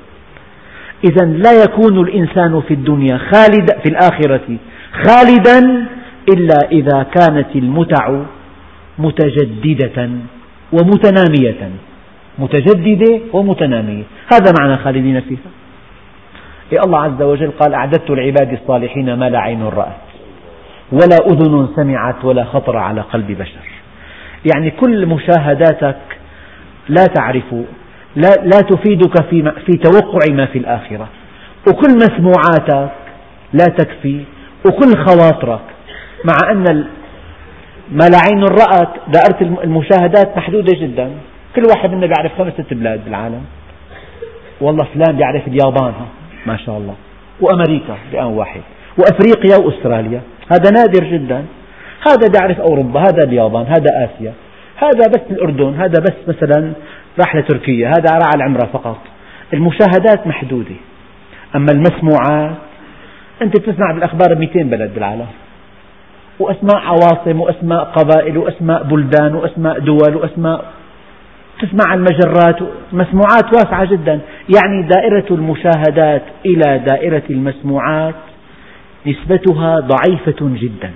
[1.04, 4.58] إذا لا يكون الإنسان في الدنيا خالد في الآخرة
[4.92, 5.88] خالدا
[6.34, 8.22] إلا إذا كانت المتع
[9.00, 10.10] متجددة
[10.72, 11.70] ومتنامية.
[12.40, 14.04] متجددة ومتنامية.
[14.34, 15.52] هذا معنى خالدين فيها.
[16.74, 20.06] إيه الله عز وجل قال أعددت العباد الصالحين ما لا عين رأت
[20.92, 23.75] ولا أذن سمعت ولا خطر على قلب بشر.
[24.54, 25.98] يعني كل مشاهداتك
[26.90, 27.54] لا تعرف
[28.16, 31.08] لا, لا تفيدك في, في توقع ما في الآخرة.
[31.68, 32.92] وكل مسموعاتك
[33.54, 34.22] لا تكفي
[34.66, 35.62] وكل خواطرك.
[36.26, 36.86] مع أن
[37.92, 41.12] ما لا عين رأت دائرة المشاهدات محدودة جدا.
[41.56, 43.42] كل واحد منا بيعرف خمس ست بلاد بالعالم.
[44.62, 45.94] والله فلان بيعرف اليابان
[46.46, 46.96] ما شاء الله.
[47.42, 48.62] وأمريكا بآن واحد.
[48.98, 50.22] وأفريقيا وأستراليا.
[50.52, 51.46] هذا نادر جدا.
[52.08, 54.34] هذا بيعرف أوروبا هذا اليابان هذا آسيا
[54.78, 56.74] هذا بس الأردن هذا بس مثلا
[57.20, 58.98] راح لتركيا هذا راح على العمرة فقط.
[59.54, 60.76] المشاهدات محدودة.
[61.56, 62.56] أما المسموعات
[63.42, 65.28] أنت بتسمع بالأخبار 200 بلد بالعالم.
[66.40, 70.66] وأسماء عواصم وأسماء قبائل وأسماء بلدان وأسماء دول وأسماء
[71.62, 72.60] تسمع المجرات
[72.94, 74.20] مسموعات واسعة جدا.
[74.56, 78.16] يعني دائرة المشاهدات إلى دائرة المسموعات
[79.08, 80.92] نسبتها ضعيفة جدا.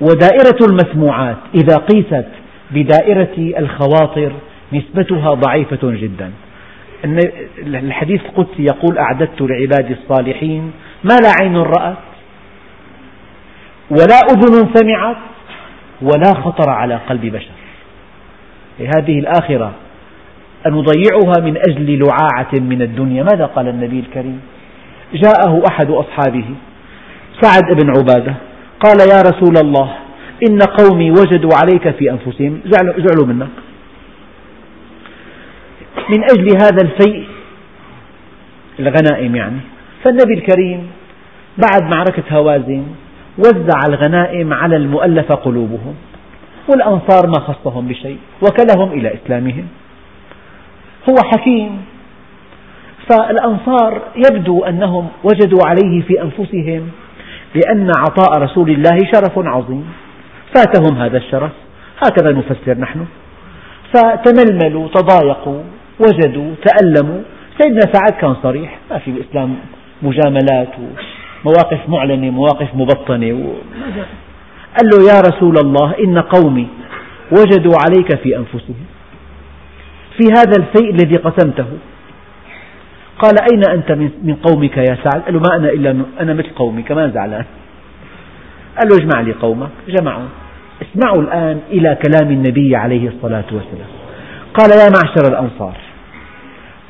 [0.00, 1.36] ودائرة المسموعات.
[1.54, 2.26] إذا قيست
[2.70, 4.32] بدائرة الخواطر
[4.72, 6.30] نسبتها ضعيفة جدا.
[7.66, 10.72] الحديث القدسي يقول أعددت لعبادي الصالحين
[11.04, 11.96] ما لا عين رأت
[13.90, 15.16] ولا أذن سمعت
[16.02, 17.54] ولا خطر على قلب بشر.
[18.96, 19.72] هذه الآخرة
[20.66, 23.22] أنضيعها من أجل لعاعة من الدنيا.
[23.22, 24.40] ماذا قال النبي الكريم؟
[25.14, 26.44] جاءه أحد أصحابه
[27.40, 28.34] سعد بن عبادة.
[28.80, 29.94] قال يا رسول الله
[30.48, 32.60] إن قومي وجدوا عليك في أنفسهم.
[32.64, 33.48] زعلوا منك.
[36.08, 37.26] من أجل هذا الفيء
[38.80, 39.60] الغنائم يعني.
[40.04, 40.90] فالنبي الكريم
[41.58, 42.84] بعد معركة هوازن
[43.38, 45.94] وزع الغنائم على المؤلفة قلوبهم
[46.68, 49.66] والأنصار ما خصهم بشيء وكلهم إلى إسلامهم.
[51.10, 51.84] هو حكيم.
[53.10, 56.90] فالأنصار يبدو أنهم وجدوا عليه في أنفسهم
[57.54, 59.84] لأن عطاء رسول الله شرف عظيم.
[60.54, 61.52] فاتهم هذا الشرف.
[62.04, 63.06] هكذا نفسر نحن.
[63.94, 65.62] فتململوا تضايقوا
[66.00, 67.20] وجدوا تألموا.
[67.60, 68.78] سيدنا سعد كان صريح.
[68.90, 69.56] ما في الإسلام
[70.02, 73.54] مجاملات ومواقف معلنة مواقف مبطنة
[74.74, 76.66] قال له يا رسول الله إن قومي
[77.32, 78.84] وجدوا عليك في أنفسهم.
[80.18, 81.66] في هذا الفيء الذي قسمته
[83.24, 86.82] قال أين أنت من قومك يا سعد؟ قال له ما أنا إلا أنا مثل قومي
[86.82, 87.44] كمان زعلان.
[88.78, 89.70] قال له اجمع لي قومك.
[89.88, 90.28] جمعوا
[90.82, 93.90] اسمعوا الآن إلى كلام النبي عليه الصلاة والسلام.
[94.54, 95.76] قال يا معشر الأنصار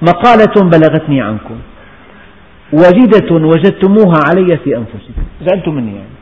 [0.03, 1.57] مقالة بلغتني عنكم.
[2.73, 5.23] وجدة وجدتموها علي في أنفسكم.
[5.43, 6.15] زعلتم مني يعني.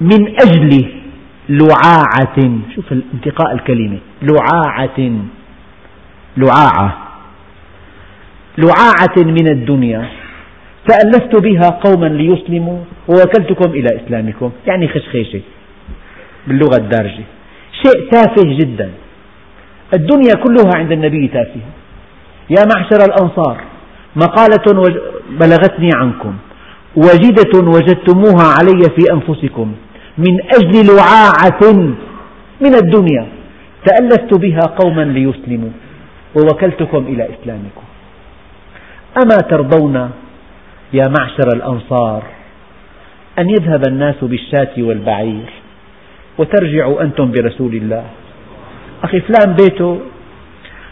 [0.00, 0.92] من أجل
[1.48, 2.60] لعاعة.
[2.74, 3.98] شوف انتقاء الكلمة.
[4.22, 5.12] لعاعة.
[6.36, 7.11] لعاعة.
[8.58, 10.08] لعاعة من الدنيا
[10.88, 14.50] تألفت بها قوما ليسلموا ووكلتكم إلى إسلامكم.
[14.66, 15.40] يعني خشخيشة
[16.46, 17.24] باللغة الدارجة.
[17.82, 18.90] شيء تافه جدا.
[19.94, 21.70] الدنيا كلها عند النبي تافهة.
[22.50, 23.60] يا معشر الأنصار
[24.16, 24.66] مقالة
[25.30, 26.34] بلغتني عنكم.
[26.96, 29.74] وجدة وجدتموها علي في أنفسكم.
[30.18, 31.72] من أجل لعاعة
[32.60, 33.26] من الدنيا.
[33.86, 35.70] تألفت بها قوما ليسلموا
[36.36, 37.82] ووكلتكم إلى إسلامكم.
[39.16, 40.10] أما ترضون
[40.92, 42.22] يا معشر الأنصار
[43.38, 45.50] أن يذهب الناس بالشاة والبعير
[46.38, 48.04] وترجعوا أنتم برسول الله.
[49.04, 49.98] أخي فلان بيته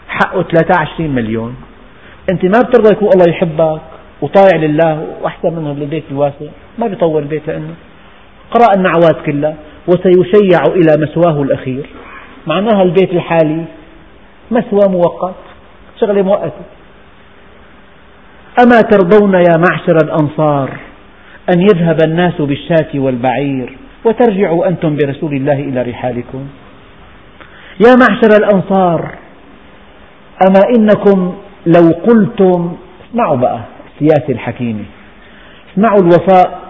[0.07, 1.55] حقه 23 مليون.
[2.31, 3.81] أنت ما بترضى يكون الله يحبك
[4.21, 6.51] وطايع لله وأحسن منه بالبيت الواسع.
[6.79, 7.73] ما بيطول البيت لأنه
[8.51, 9.55] قرأ النعوات كلها
[9.87, 11.85] وسيشيع إلى مسواه الأخير.
[12.47, 13.65] معناها البيت الحالي
[14.51, 15.35] مسوى مؤقت.
[16.01, 16.80] شغلة مؤقتة.
[18.59, 20.79] أما ترضون يا معشر الأنصار
[21.53, 26.47] أن يذهب الناس بالشاة والبعير وترجعوا أنتم برسول الله إلى رحالكم؟
[27.87, 29.15] يا معشر الأنصار
[30.47, 31.35] أما إنكم
[31.65, 32.75] لو قلتم
[33.09, 33.59] اسمعوا بقى
[33.93, 34.83] السياسة الحكيمة
[35.73, 36.61] اسمعوا الوفاء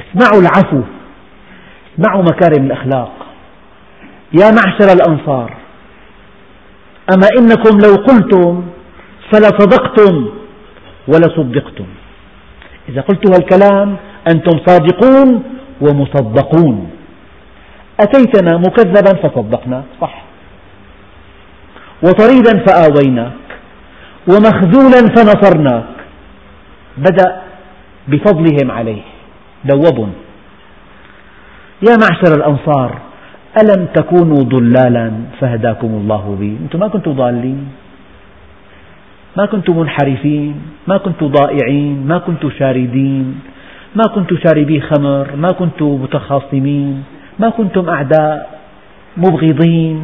[0.00, 0.80] اسمعوا العفو
[1.94, 3.12] اسمعوا مكارم الأخلاق.
[4.32, 5.52] يا معشر الأنصار
[7.14, 8.64] أما إنكم لو قلتم
[9.32, 10.28] فلصدقتم
[11.08, 11.88] ولصدقتم
[12.88, 13.96] إذا قلت هالكلام
[14.32, 15.28] أنتم صادقون
[15.80, 16.76] ومصدقون.
[18.00, 20.14] أتيتنا مكذبا فصدقناك صح.
[22.02, 23.46] وطريدا فآويناك
[24.30, 25.94] ومخذولا فنصرناك.
[26.98, 27.28] بدأ
[28.08, 29.02] بفضلهم عليه
[29.64, 29.98] دوب
[31.88, 32.90] يا معشر الأنصار
[33.60, 37.68] ألم تكونوا ضلالا فهداكم الله بي؟ أنتم ما كنتم ضالين.
[39.38, 40.54] ما كنتم منحرفين
[40.90, 43.26] ما كنتم ضائعين ما كنتم شاردين
[43.94, 46.94] ما كنتم شاربي خمر ما كنتم متخاصمين
[47.38, 48.58] ما كنتم أعداء
[49.16, 49.98] مبغضين.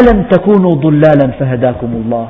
[0.00, 2.28] ألم تكونوا ضلالا فهداكم الله؟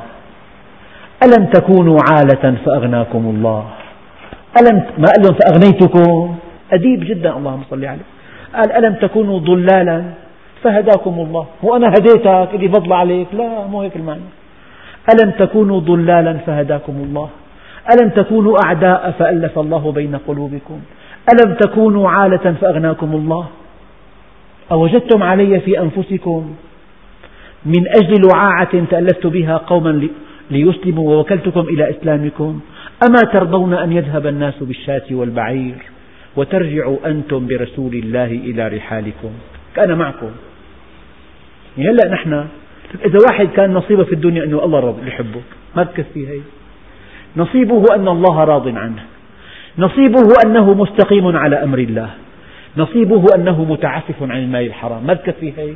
[1.25, 3.65] ألم تكونوا عالة فأغناكم الله؟
[4.61, 6.35] ألم ما قال لهم فأغنيتكم؟
[6.73, 8.07] أديب جدا اللهم صل عليه.
[8.55, 9.99] قال ألم تكونوا ضلالا
[10.63, 13.29] فهداكم الله؟ هو أنا هديتك لي فضل عليك.
[13.33, 14.40] لا مو هيك المعنى.
[15.09, 17.29] ألم تكونوا ضلالا فهداكم الله؟
[17.93, 20.81] ألم تكونوا أعداء فألف الله بين قلوبكم؟
[21.33, 23.47] ألم تكونوا عالة فأغناكم الله؟
[24.73, 26.55] أوجدتم علي في أنفسكم
[27.67, 30.09] من أجل لعاعة تألفت بها قوما
[30.51, 32.61] ليسلموا ووكلتكم إلى إسلامكم.
[33.09, 35.75] أما ترضون أن يذهب الناس بالشاة والبعير؟
[36.37, 39.31] وترجعوا أنتم برسول الله إلى رحالكم.
[39.77, 40.31] كان معكم.
[41.79, 42.45] هلأ نحن
[42.95, 45.41] إذا واحد كان نصيبه في الدنيا أنه الله راضي يحبه.
[45.77, 46.41] ما بكفي هي
[47.37, 49.05] نصيبه أن الله راض عنه.
[49.79, 52.11] نصيبه أنه مستقيم على أمر الله.
[52.77, 55.07] نصيبه أنه متعفف عن المال الحرام.
[55.07, 55.73] ما بكفي هي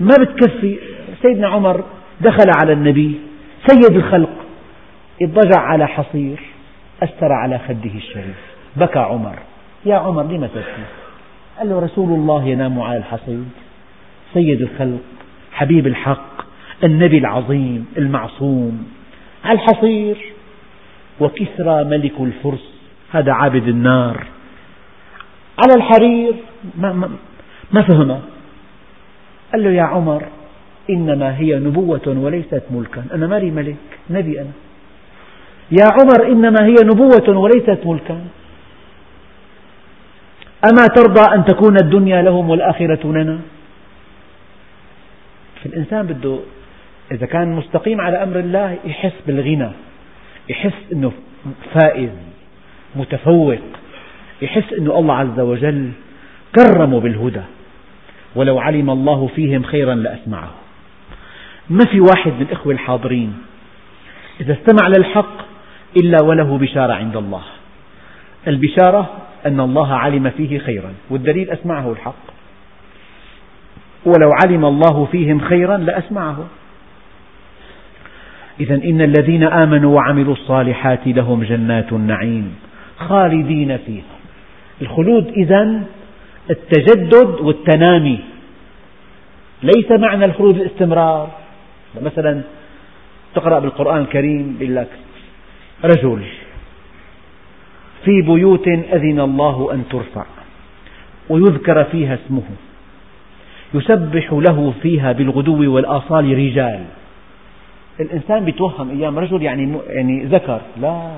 [0.00, 0.78] ما بتكفي.
[1.22, 1.84] سيدنا عمر
[2.20, 3.20] دخل على النبي.
[3.66, 4.30] سيد الخلق.
[5.22, 6.40] اضطجع على حصير.
[7.02, 8.54] أثر على خده الشريف.
[8.76, 9.38] بكى عمر.
[9.86, 10.84] يا عمر لم تبكي؟
[11.58, 13.44] قال له رسول الله ينام على الحصير
[14.34, 15.00] سيد الخلق
[15.54, 16.42] حبيب الحق
[16.84, 18.86] النبي العظيم المعصوم.
[19.44, 20.16] على الحصير
[21.20, 22.74] وكسرى ملك الفرس
[23.12, 24.26] هذا عابد النار.
[25.58, 26.34] على الحرير
[26.78, 27.10] ما, ما,
[27.72, 28.20] ما فهمه؟
[29.52, 30.22] قال له يا عمر
[30.90, 33.04] إنما هي نبوة وليست ملكا.
[33.14, 33.76] أنا مالي ملك؟
[34.10, 34.50] نبي أنا.
[35.70, 38.20] يا عمر إنما هي نبوة وليست ملكا.
[40.70, 43.38] أما ترضى أن تكون الدنيا لهم والآخرة لنا
[45.74, 46.38] فالإنسان بده
[47.12, 49.70] إذا كان مستقيم على أمر الله يحس بالغنى
[50.48, 51.12] يحس أنه
[51.74, 52.10] فائز
[52.96, 53.58] متفوق
[54.42, 55.90] يحس أن الله عز وجل
[56.54, 57.42] كرمه بالهدى.
[58.34, 60.50] ولو علم الله فيهم خيرا لأسمعه.
[61.70, 63.34] ما في واحد من الإخوة الحاضرين
[64.40, 65.36] إذا استمع للحق
[65.96, 67.42] إلا وله بشارة عند الله.
[68.48, 69.10] البشارة
[69.46, 72.33] أن الله علم فيه خيرا والدليل أسمعه الحق.
[74.06, 76.46] ولو علم الله فيهم خيرا لأسمعه.
[78.60, 82.54] إذا إن الذين آمنوا وعملوا الصالحات لهم جنات النعيم
[82.98, 84.14] خالدين فيها.
[84.82, 85.82] الخلود إذا
[86.50, 88.18] التجدد والتنامي.
[89.62, 91.30] ليس معنى الخلود الاستمرار.
[92.02, 92.40] مثلا
[93.34, 94.88] تقرأ بالقرآن الكريم يقول لك
[95.84, 96.22] رجل
[98.04, 100.24] في بيوت أذن الله أن ترفع
[101.28, 102.42] ويذكر فيها اسمه.
[103.74, 106.80] يسبح له فيها بالغدو والآصال رجال.
[108.00, 110.60] الإنسان يتوهم أيام رجل يعني يعني ذكر.
[110.80, 111.10] لا.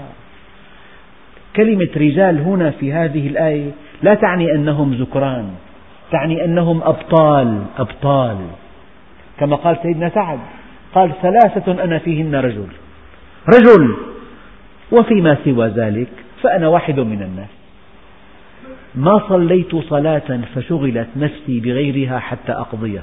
[1.57, 3.71] كلمة رجال هنا في هذه الآية
[4.03, 5.45] لا تعني أنهم ذكران
[6.11, 8.37] تعني أنهم أبطال أبطال.
[9.41, 10.39] كما قال سيدنا سعد
[10.95, 12.67] قال ثلاثة أنا فيهن رجل.
[13.55, 13.97] رجل
[14.93, 16.09] وفيما سوى ذلك
[16.43, 17.56] فأنا واحد من الناس.
[18.97, 23.03] ما صليت صلاة فشغلت نفسي بغيرها حتى أقضيها.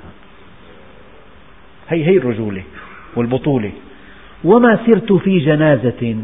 [1.90, 2.64] هي هي الرجولة
[3.16, 3.72] والبطولة.
[4.44, 6.16] وما سرت في جنازة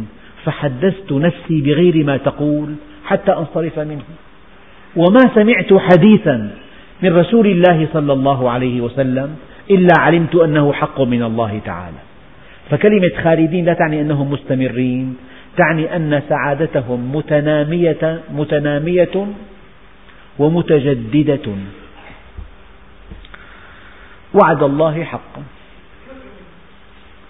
[0.46, 4.04] فحدثت نفسي بغير ما تقول حتى أنصرف منه.
[4.96, 6.52] وما سمعت حديثا
[7.04, 9.36] من رسول الله صلى الله عليه وسلم
[9.72, 11.98] إلا علمت أنه حق من الله تعالى.
[12.70, 15.18] فكلمة خالدين لا تعني أنهم مستمرين
[15.58, 19.28] تعني أن سعادتهم متنامية, متنامية
[20.40, 21.48] ومتجددة.
[24.34, 25.44] وعد الله حقا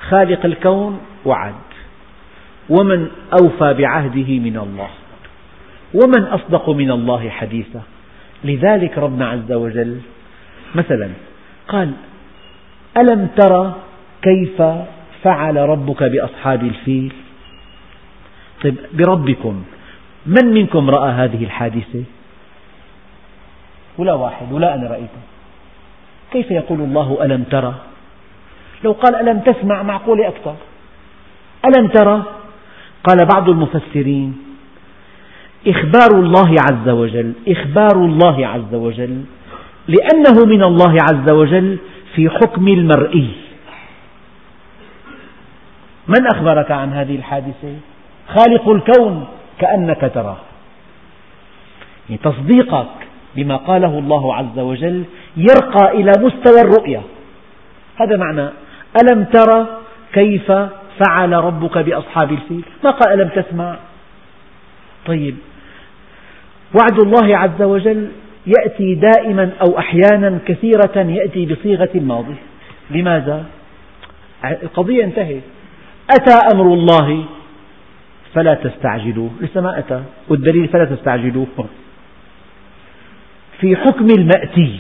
[0.09, 1.53] خالق الكون وعد.
[2.69, 3.07] ومن
[3.41, 4.89] أوفى بعهده من الله.
[5.93, 7.81] ومن أصدق من الله حديثا.
[8.43, 9.99] لذلك ربنا عز وجل
[10.75, 11.09] مثلا
[11.67, 11.91] قال
[12.97, 13.75] ألم ترى
[14.21, 14.61] كيف
[15.23, 17.13] فعل ربك بأصحاب الفيل؟
[18.63, 19.63] طيب بربكم
[20.25, 22.03] من منكم رأى هذه الحادثة؟
[23.99, 25.21] ولا واحد ولا أنا رأيته.
[26.31, 27.73] كيف يقول الله ألم ترى
[28.83, 30.55] لو قال ألم تسمع معقولة أكثر.
[31.65, 32.23] ألم ترى
[33.03, 34.37] قال بعض المفسرين
[35.67, 39.23] إخبار الله عز وجل إخبار الله عز وجل
[39.87, 41.77] لأنه من الله عز وجل
[42.15, 43.29] في حكم المرئي.
[46.07, 47.73] من أخبرك عن هذه الحادثة؟
[48.27, 49.27] خالق الكون
[49.59, 50.37] كأنك تراه.
[52.09, 55.03] يعني تصديقك بما قاله الله عز وجل
[55.37, 57.01] يرقى إلى مستوى الرؤية
[57.95, 58.49] هذا معنى
[59.01, 59.67] ألم ترى
[60.13, 60.51] كيف
[60.99, 63.75] فعل ربك بأصحاب الفيل؟ ما قال ألم تسمع؟
[65.05, 65.35] طيب
[66.75, 68.11] وعد الله عز وجل
[68.47, 72.35] يأتي دائما أو أحيانا كثيرة يأتي بصيغة الماضي
[72.91, 73.45] لماذا؟
[74.45, 75.41] القضية انتهت.
[76.09, 77.25] أتى أمر الله
[78.33, 79.29] فلا تستعجلوه.
[79.41, 80.03] لسه ما أتى.
[80.29, 81.47] والدليل فلا تستعجلوه.
[83.59, 84.79] في حكم المأتي.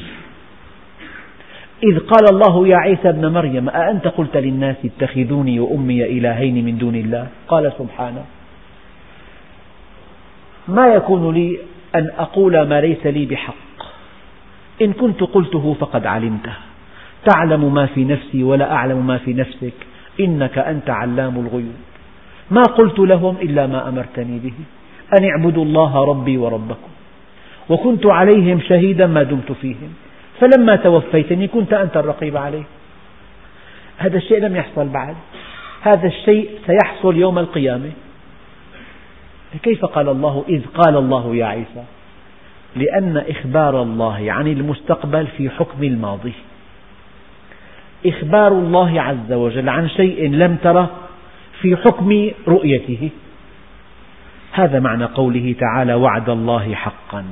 [1.83, 6.95] إذ قال الله يا عيسى ابن مريم أأنت قلت للناس اتخذوني وأمي إلهين من دون
[6.95, 8.23] الله؟ قال سبحانه.
[10.67, 11.57] ما يكون لي
[11.95, 13.53] أن أقول ما ليس لي بحق.
[14.81, 16.53] إن كنت قلته فقد علمته.
[17.25, 19.73] تعلم ما في نفسي ولا أعلم ما في نفسك.
[20.19, 21.79] إنك أنت علام الغيوب.
[22.51, 24.53] ما قلت لهم إلا ما أمرتني به.
[25.19, 26.88] أن اعبدوا الله ربي وربكم.
[27.69, 29.93] وكنت عليهم شهيدا ما دمت فيهم.
[30.39, 32.63] فلما توفيتني كنت أنت الرقيب عليه.
[33.97, 35.15] هذا الشيء لم يحصل بعد.
[35.81, 37.91] هذا الشيء سيحصل يوم القيامة.
[39.63, 41.83] كيف قال الله؟ إذ قال الله يا عيسى
[42.75, 46.33] لأن إخبار الله عن المستقبل في حكم الماضي.
[48.05, 50.89] إخبار الله عز وجل عن شيء لم تره
[51.61, 53.09] في حكم رؤيته.
[54.51, 57.25] هذا معنى قوله تعالى وعد الله حقا.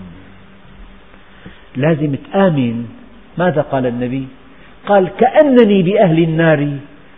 [1.78, 2.86] لازم تآمن.
[3.38, 4.28] ماذا قال النبي؟
[4.88, 6.68] قال كأنني بأهل النار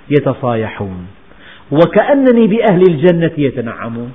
[0.09, 1.07] يتصايحون
[1.71, 4.11] وكأنني بأهل الجنة يتنعمون.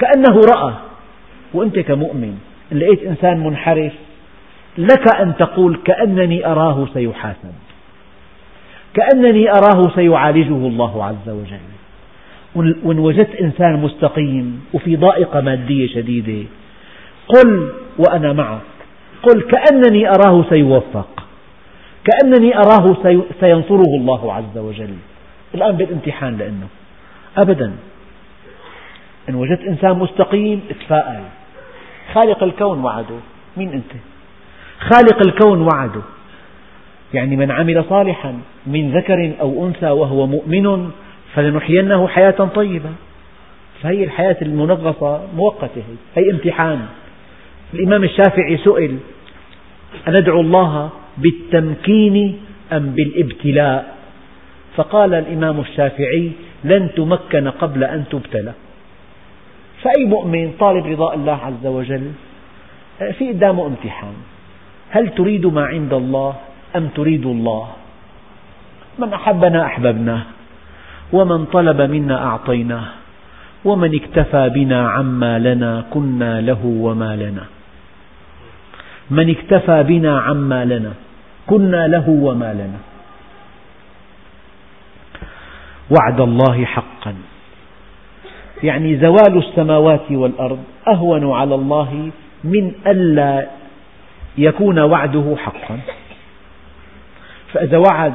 [0.00, 0.74] كأنه رأى
[1.54, 2.38] وأنت كمؤمن
[2.72, 3.92] إن لقيت إنسان منحرف
[4.78, 7.54] لك أن تقول كأنني أراه سيحاسب.
[8.94, 11.68] كأنني أراه سيعالجه الله عز وجل.
[12.84, 16.48] وإن وجدت إنسان مستقيم وفي ضائقة مادية شديدة
[17.28, 18.60] قل وأنا معك.
[19.22, 21.24] قل كأنني أراه سيوفق.
[22.04, 22.96] كأنني أراه
[23.40, 24.94] سينصره الله عز وجل.
[25.54, 26.66] الآن بالامتحان لأنه.
[27.36, 27.72] أبدا.
[29.28, 31.20] إن وجدت إنسان مستقيم اتفاءل
[32.14, 33.16] خالق الكون وعده.
[33.56, 33.92] مين أنت؟
[34.80, 36.02] خالق الكون وعده.
[37.14, 40.90] يعني من عمل صالحا من ذكر أو أنثى وهو مؤمن
[41.34, 42.90] فلنحيينه حياة طيبة.
[43.82, 45.84] فهي الحياة المنغصة مؤقتة.
[46.16, 46.86] هي امتحان.
[47.74, 48.98] الإمام الشافعي سئل
[50.08, 52.40] أندعو الله بالتمكين
[52.72, 53.96] أم بالإبتلاء؟
[54.76, 56.32] فقال الإمام الشافعي
[56.64, 58.52] لن تمكن قبل أن تبتلى.
[59.82, 62.12] فأي مؤمن طالب رضاء الله عز وجل
[63.18, 64.14] في قدامه امتحان.
[64.90, 66.34] هل تريد ما عند الله
[66.76, 67.68] أم تريد الله؟
[68.98, 70.22] من أحبنا أحببناه
[71.12, 72.86] ومن طلب منا أعطيناه
[73.64, 77.44] ومن اكتفى بنا عما لنا كنا له وما لنا.
[79.10, 80.92] من اكتفى بنا عما لنا
[81.46, 82.78] كنا له وما لنا.
[85.90, 87.14] وعد الله حقا.
[88.62, 92.10] يعني زوال السماوات والأرض أهون على الله
[92.44, 93.46] من ألا
[94.38, 95.80] يكون وعده حقا.
[97.52, 98.14] فإذا وعد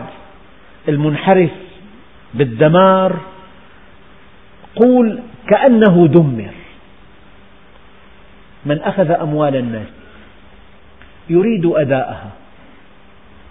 [0.87, 1.51] المنحرف
[2.33, 3.17] بالدمار
[4.75, 6.53] قول كأنه دمر.
[8.65, 10.02] من أخذ أموال الناس
[11.29, 12.29] يريد أداءها.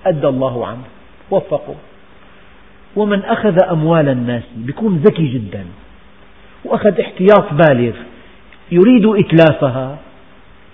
[0.07, 0.85] أدى الله عنه.
[1.31, 1.75] وفقه.
[2.97, 5.65] ومن أخذ أموال الناس يكون ذكي جدا.
[6.65, 7.93] وأخذ احتياط بالغ.
[8.73, 9.99] يريد إتلافها.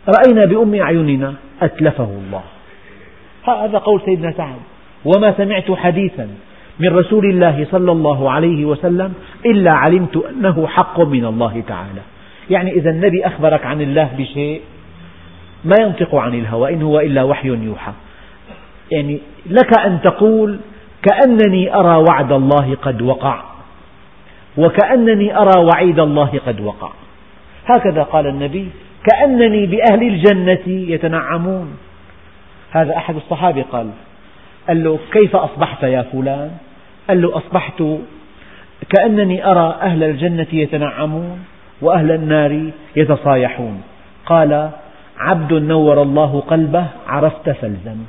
[0.08, 2.42] رأينا بأم أعيننا أتلفه الله.
[3.42, 4.58] هذا قول سيدنا سعد.
[5.04, 6.28] وما سمعت حديثا
[6.78, 9.14] من رسول الله صلى الله عليه وسلم
[9.46, 12.00] إلا علمت أنه حق من الله تعالى.
[12.50, 14.60] يعني إذا النبي أخبرك عن الله بشيء
[15.64, 17.92] ما ينطق عن الهوى إن هو إلا وحي يوحى.
[18.92, 20.58] يعني لك أن تقول
[21.02, 23.42] كأنني أرى وعد الله قد وقع
[24.56, 26.90] وكأنني أرى وعيد الله قد وقع.
[27.66, 28.68] هكذا قال النبي
[29.10, 31.76] كأنني بأهل الجنة يتنعمون.
[32.70, 33.90] هذا أحد الصحابة قال
[34.68, 36.50] قال له كيف أصبحت يا فلان؟
[37.08, 37.82] قال له أصبحت
[38.96, 41.44] كأنني أرى أهل الجنة يتنعمون
[41.80, 43.82] وأهل النار يتصايحون.
[44.26, 44.70] قال
[45.18, 48.04] عبد نور الله قلبه عرفت فالزم.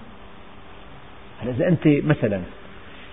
[1.43, 2.41] إذا أنت مثلا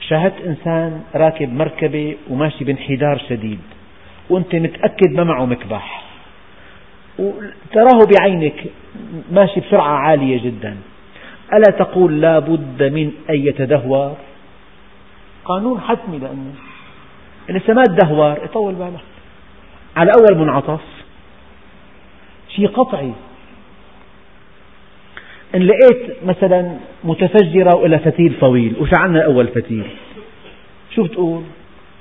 [0.09, 3.61] شاهدت إنسان راكب مركبة وماشي بانحدار شديد
[4.31, 6.03] وأنت متأكد ما معه مكبح.
[7.19, 8.65] وتراه بعينك
[9.33, 10.77] ماشي بسرعة عالية جدا.
[11.53, 14.17] ألا تقول لا بد من أن يتدهور؟
[15.45, 16.53] قانون حتمي لأنه
[17.49, 19.05] لسه ما تدهور يطول بالك.
[19.97, 20.81] على أول منعطف.
[22.49, 23.13] شيء قطعي
[25.55, 29.87] إن لقيت مثلا متفجرة وإلى فتيل طويل وشعلنا أول فتيل؟
[30.95, 31.43] شو بتقول؟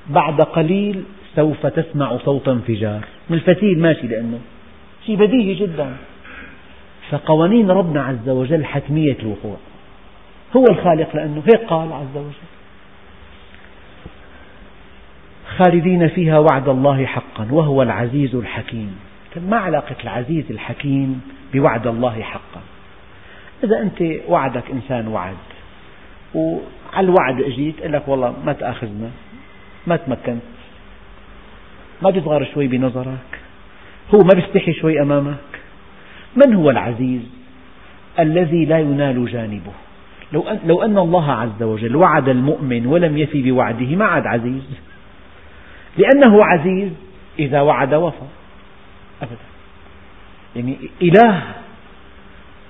[0.09, 1.03] بعد قليل
[1.35, 3.05] سوف تسمع صوت انفجار.
[3.29, 4.39] من الفتيل ماشي لأنه
[5.05, 5.95] شيء بديهي جدا.
[7.09, 9.57] فقوانين ربنا عز وجل حتمية الوقوع.
[10.57, 12.31] هو الخالق لأنه هيك قال عز وجل.
[15.57, 18.95] خالدين فيها وعد الله حقا وهو العزيز الحكيم.
[19.49, 21.21] ما علاقة العزيز الحكيم
[21.53, 22.61] بوعد الله حقا.
[23.65, 25.35] إذا أنت وعدك إنسان وعد
[26.35, 26.61] وعلى
[26.99, 29.09] الوعد أجيت قال لك والله ما تأخذنا
[29.87, 30.41] ما تمكنت
[32.01, 33.39] ما بيصغر شوي بنظرك
[34.13, 35.35] هو ما بيستحي شوي أمامك.
[36.35, 37.21] من هو العزيز؟
[38.19, 39.71] الذي لا ينال جانبه.
[40.33, 44.63] لو أن, لو أن الله عز وجل وعد المؤمن ولم يفي بوعده ما عاد عزيز.
[45.97, 46.91] لأنه عزيز
[47.39, 48.25] إذا وعد وفى.
[49.21, 49.35] أبدا.
[50.55, 51.43] يعني إله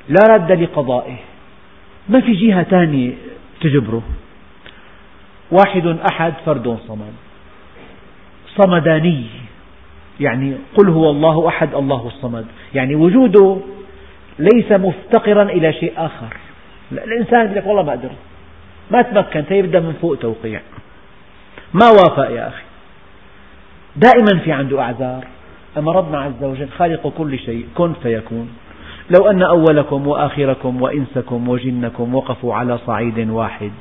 [0.10, 1.16] لا رد لقضائه.
[2.10, 3.14] ما في جهة ثانية
[3.62, 4.02] تجبره.
[5.52, 7.14] واحد أحد فرد صمد.
[8.48, 9.26] صمداني.
[10.20, 12.46] يعني قل هو الله أحد الله الصمد.
[12.76, 13.58] يعني وجوده
[14.40, 16.38] ليس مفتقرا إلى شيء آخر.
[16.92, 18.12] الإنسان يقول لك والله ما قدرت
[18.92, 20.62] ما تمكن يبدأ من فوق توقيع.
[21.74, 22.64] ما وافق يا أخي.
[23.96, 25.28] دائما في عنده أعذار.
[25.78, 28.50] أما ربنا عز وجل خالق كل شيء كن فيكون.
[29.10, 33.72] لو أن أولكم وآخركم وإنسكم وجنكم وقفوا على صعيد واحد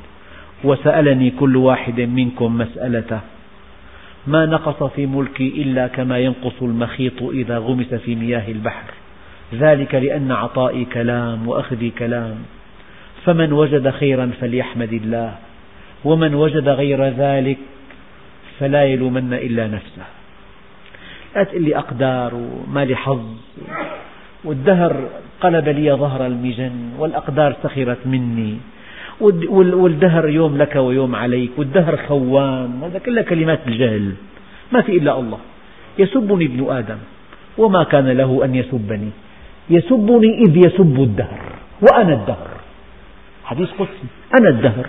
[0.64, 3.20] وسألني كل واحد منكم مسألته
[4.26, 8.90] ما نقص في ملكي إلا كما ينقص المخيط إذا غمس في مياه البحر.
[9.54, 12.36] ذلك لأن عطائي كلام وأخذي كلام.
[13.24, 15.34] فمن وجد خيرا فليحمد الله
[16.04, 17.58] ومن وجد غير ذلك
[18.60, 20.04] فلا يلومن إلا نفسه.
[21.36, 23.24] لا تقل لي أقدار وما لي حظ
[24.44, 25.08] والدهر
[25.40, 28.56] قلب لي ظهر المجن والأقدار سخرت مني.
[29.20, 34.12] والدهر يوم لك ويوم عليك والدهر خوان هذا كلها كلمات الجهل.
[34.72, 35.38] ما في إلا الله.
[35.98, 36.98] يسبني ابن آدم
[37.58, 39.10] وما كان له أن يسبني.
[39.70, 41.40] يسبني إذ يسب الدهر
[41.82, 42.48] وأنا الدهر.
[43.44, 44.08] حديث قدسي
[44.40, 44.86] أنا الدهر.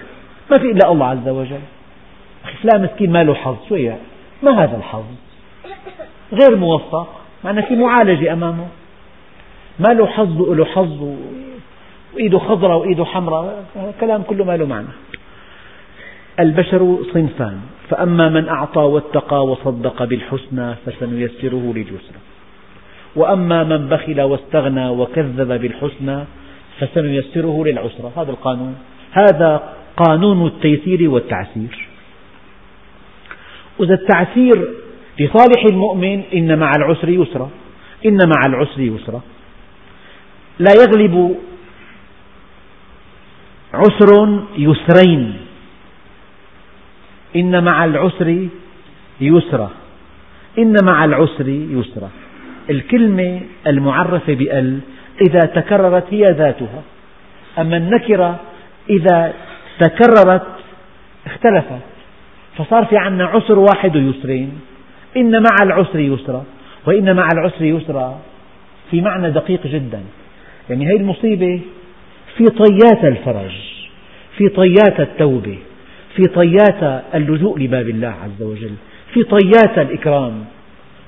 [0.52, 1.66] ما في إلا الله عز وجل.
[2.46, 3.76] أخي فلان مسكين ما له حظ شو
[4.44, 5.04] ما هذا الحظ؟
[6.34, 7.22] غير موفق.
[7.44, 8.68] معنى في معالجة أمامه.
[9.80, 11.16] ما له حظ وله حظ
[12.14, 13.66] وإيده خضراء وإيده حمراء.
[14.00, 14.88] كلام كله ما له معنى.
[16.40, 17.60] البشر صنفان.
[17.90, 22.20] فأما من أعطى واتقى وصدق بالحسنى فسنيسره لليسرى.
[23.16, 26.24] وأما من بخل واستغنى وكذب بالحسنى
[26.80, 28.12] فسنيسره للعسرى.
[28.18, 28.76] هذا القانون.
[29.12, 31.88] هذا قانون التيسير والتعسير.
[33.80, 34.70] وإذا التعسير
[35.20, 37.50] لصالح المؤمن إن مع العسر يسرا.
[38.06, 39.22] إن مع العسر يسرا.
[40.60, 41.36] لا يغلب
[43.74, 45.34] عسر يسرين.
[47.36, 48.48] إن مع العسر
[49.22, 49.72] يسرا
[50.58, 52.10] إن مع العسر يسرا
[52.70, 54.80] الكلمة المعرفة بأل
[55.22, 56.84] إذا تكررت هي ذاتها.
[57.60, 58.40] أما النكرة
[58.90, 59.34] إذا
[59.80, 60.48] تكررت
[61.26, 61.82] اختلفت.
[62.58, 64.62] فصار في عنا عسر واحد ويسرين.
[65.18, 66.44] إن مع العسر يسرا
[66.86, 68.20] وإن مع العسر يسرا
[68.92, 70.04] في معنى دقيق جدا.
[70.70, 71.62] يعني هذه المصيبة
[72.38, 73.52] في طيات الفرج
[74.38, 75.58] في طيات التوبة
[76.16, 78.72] في طيات اللجوء لباب الله عز وجل
[79.14, 80.46] في طيات الإكرام.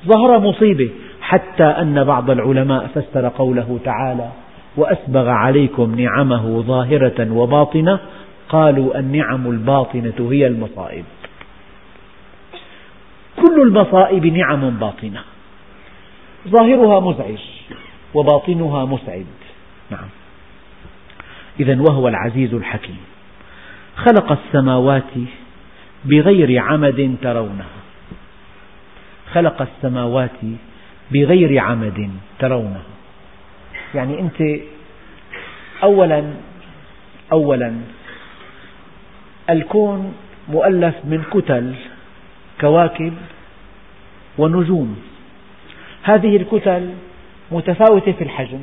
[0.06, 0.90] ظهر مصيبة
[1.22, 4.30] حتى أن بعض العلماء فسر قوله تعالى
[4.78, 8.00] وأسبغ عليكم نعمه ظاهرة وباطنة
[8.50, 11.06] قالوا النعم الباطنة هي المصائب.
[13.36, 15.22] كل المصائب نعم باطنة.
[16.48, 17.40] ظاهرها مزعج
[18.14, 19.26] وباطنها مسعد.
[19.92, 20.10] نعم.
[21.60, 22.98] إذا وهو العزيز الحكيم.
[23.96, 25.14] خلق السماوات
[26.06, 27.78] بغير عمد ترونها.
[29.34, 30.40] خلق السماوات
[31.12, 32.10] بغير عمد
[32.40, 32.84] ترونها.
[33.96, 34.62] يعني أنت
[35.84, 36.34] أولا
[37.32, 37.74] أولا
[39.50, 40.14] الكون
[40.50, 41.74] مؤلف من كتل
[42.62, 43.14] كواكب
[44.38, 45.02] ونجوم.
[46.04, 46.94] هذه الكتل
[47.52, 48.60] متفاوتة في الحجم.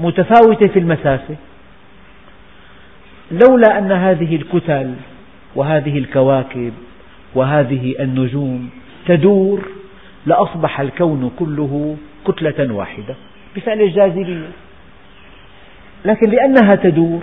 [0.00, 1.36] متفاوتة في المسافة.
[3.30, 4.94] لولا أن هذه الكتل
[5.54, 6.72] وهذه الكواكب
[7.34, 8.70] وهذه النجوم
[9.06, 9.68] تدور
[10.26, 11.96] لأصبح الكون كله
[12.26, 13.14] كتلة واحدة
[13.56, 14.48] بفعل الجاذبية.
[16.04, 17.22] لكن لأنها تدور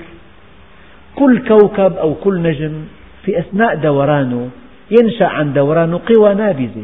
[1.16, 2.86] كل كوكب أو كل نجم
[3.26, 4.50] في أثناء دورانه
[4.92, 6.84] ينشأ عن دورانه قوى نابذة.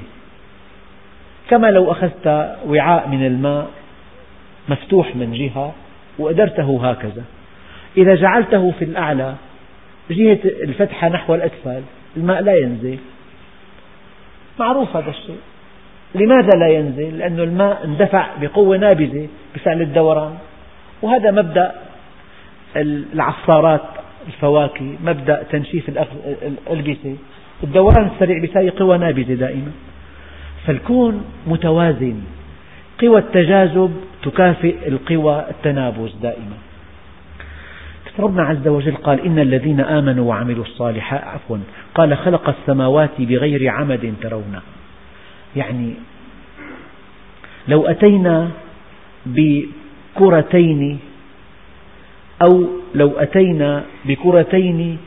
[1.49, 3.69] كما لو أخذت وعاء من الماء
[4.69, 5.73] مفتوح من جهة
[6.19, 7.23] وأدرته هكذا.
[7.97, 9.35] إذا جعلته في الأعلى
[10.11, 11.81] جهة الفتحة نحو الأسفل
[12.17, 12.97] الماء لا ينزل.
[14.59, 15.39] معروف هذا الشيء.
[16.15, 20.33] لماذا لا ينزل؟ لأن الماء اندفع بقوة نابذة بفعل الدوران.
[21.01, 21.71] وهذا مبدأ
[22.75, 23.81] العصارات
[24.27, 25.89] الفواكه مبدأ تنشيف
[26.69, 27.15] الألبسة.
[27.63, 29.71] الدوران السريع بيساوي قوى نابذة دائما.
[30.65, 32.21] فالكون متوازن.
[33.01, 36.57] قوى التجاذب تكافئ القوى التنابز دائما.
[38.19, 41.57] ربنا عز وجل قال إن الذين آمنوا وعملوا الصالحات عفوا
[41.95, 44.61] قال خلق السماوات بغير عمد ترونها
[45.55, 45.93] يعني
[47.67, 48.49] لو أتينا
[49.25, 50.99] بكرتين
[52.41, 52.65] أو
[52.95, 54.97] لو أتينا بكرتين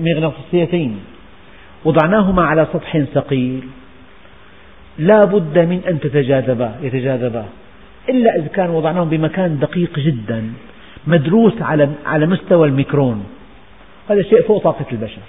[0.00, 1.00] مغناطيسيتين
[1.84, 3.62] وضعناهما على سطح ثقيل
[4.98, 7.44] لا بد من أن تتجاذبا يتجاذبا.
[8.08, 10.52] إلا إذا كان وضعناهم بمكان دقيق جدا
[11.06, 13.26] مدروس على على مستوى الميكرون.
[14.10, 15.22] هذا شيء فوق طاقة البشر.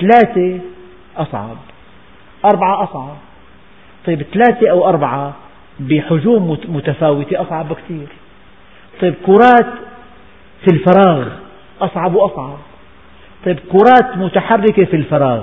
[0.00, 0.60] ثلاثة
[1.16, 1.56] أصعب
[2.44, 3.16] أربعة أصعب.
[4.06, 5.34] طيب ثلاثة أو أربعة
[5.80, 8.06] بحجوم متفاوتة أصعب بكثير.
[9.00, 9.66] طيب كرات
[10.64, 11.28] في الفراغ
[11.80, 12.58] أصعب وأصعب.
[13.44, 15.42] طيب كرات متحركة في الفراغ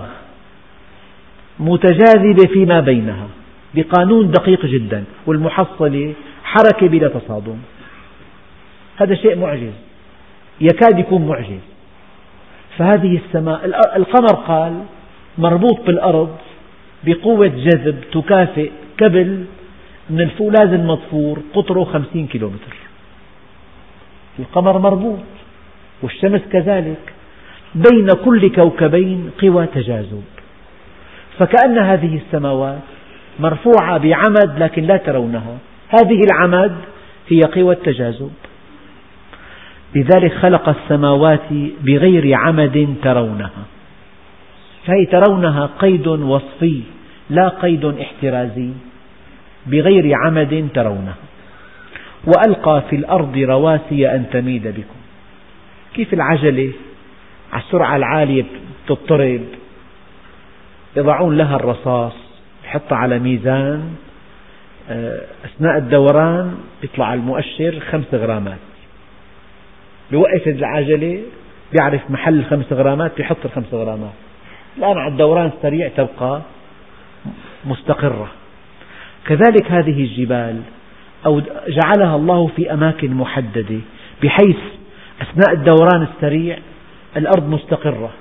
[1.60, 3.28] متجاذبة فيما بينها.
[3.76, 6.14] بقانون دقيق جدا والمحصلة
[6.44, 7.58] حركة بلا تصادم.
[8.98, 9.74] هذا شيء معجز.
[10.62, 11.64] يكاد يكون معجز.
[12.78, 13.66] فهذه السماء
[13.96, 14.84] القمر قال
[15.38, 16.38] مربوط بالأرض
[17.04, 19.46] بقوة جذب تكافئ كبل
[20.10, 22.76] من الفولاذ المضفور قطره خمسين كيلومتر.
[24.40, 25.20] القمر مربوط
[26.02, 27.14] والشمس كذلك.
[27.76, 30.24] بين كل كوكبين قوى تجاذب.
[31.40, 32.82] فكأن هذه السماوات
[33.40, 35.58] مرفوعة بعمد لكن لا ترونها
[35.90, 36.76] هذه العمد
[37.30, 38.32] هي قوى التجاذب.
[39.96, 43.66] لذلك خلق السماوات بغير عمد ترونها.
[44.86, 46.82] فهي ترونها قيد وصفي
[47.30, 48.70] لا قيد احترازي.
[49.68, 51.16] بغير عمد ترونها.
[52.26, 55.00] وألقى في الأرض رواسي أن تميد بكم.
[55.94, 56.72] كيف العجلة؟
[57.54, 58.46] على السرعة العالية
[58.88, 59.42] تضطرب.
[60.98, 62.31] يضعون لها الرصاص.
[62.72, 63.96] يحطها على ميزان
[64.90, 68.58] آه، أثناء الدوران يطلع المؤشر خمس غرامات.
[70.12, 71.22] بوقف العجلة
[71.74, 74.14] بيعرف محل الخمس غرامات بيحط الخمس غرامات.
[74.78, 76.42] الآن على الدوران السريع تبقى
[77.66, 78.28] مستقرة.
[79.28, 80.62] كذلك هذه الجبال
[81.26, 83.80] أو جعلها الله في أماكن محددة
[84.24, 84.60] بحيث
[85.22, 86.58] أثناء الدوران السريع
[87.18, 88.12] الأرض مستقرة.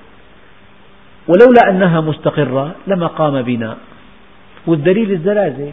[1.29, 3.79] ولولا أنها مستقرة لما قام بناء
[4.67, 5.73] والدليل الزلازل.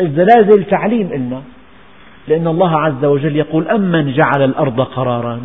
[0.00, 1.42] الزلازل تعليم لنا
[2.28, 5.40] لأن الله عز وجل يقول أمن جعل الأرض قرارا.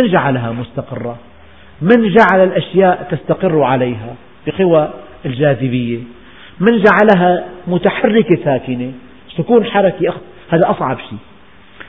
[0.00, 1.18] من جعلها مستقرة؟
[1.82, 4.14] من جعل الأشياء تستقر عليها؟
[4.46, 4.90] بقوى
[5.26, 5.98] الجاذبية.
[6.60, 8.92] من جعلها متحركة ساكنة؟
[9.36, 10.08] سكون حركي
[10.50, 11.18] هذا أصعب شيء.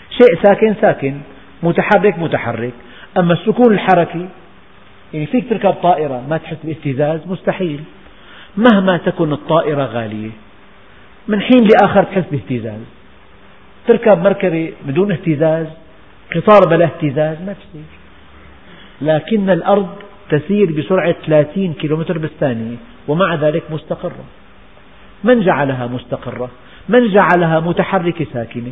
[0.09, 1.17] شيء ساكن ساكن.
[1.63, 2.74] متحرك متحرك.
[3.19, 4.28] أما السكون الحركي
[5.13, 7.80] يعني فيك تركب طائرة ما تحس باهتزاز مستحيل.
[8.58, 10.30] مهما تكن الطائرة غالية.
[11.28, 12.82] من حين لآخر تحس باهتزاز.
[13.88, 15.68] تركب مركبة بدون اهتزاز
[16.36, 17.84] قطار بلا اهتزاز ما تصير.
[19.02, 19.89] لكن الأرض
[20.30, 22.76] تسير بسرعة 30 كيلومتر بالثانية
[23.08, 24.26] ومع ذلك مستقرة.
[25.24, 26.49] من جعلها مستقرة؟
[26.89, 28.72] من جعلها متحركة ساكنة؟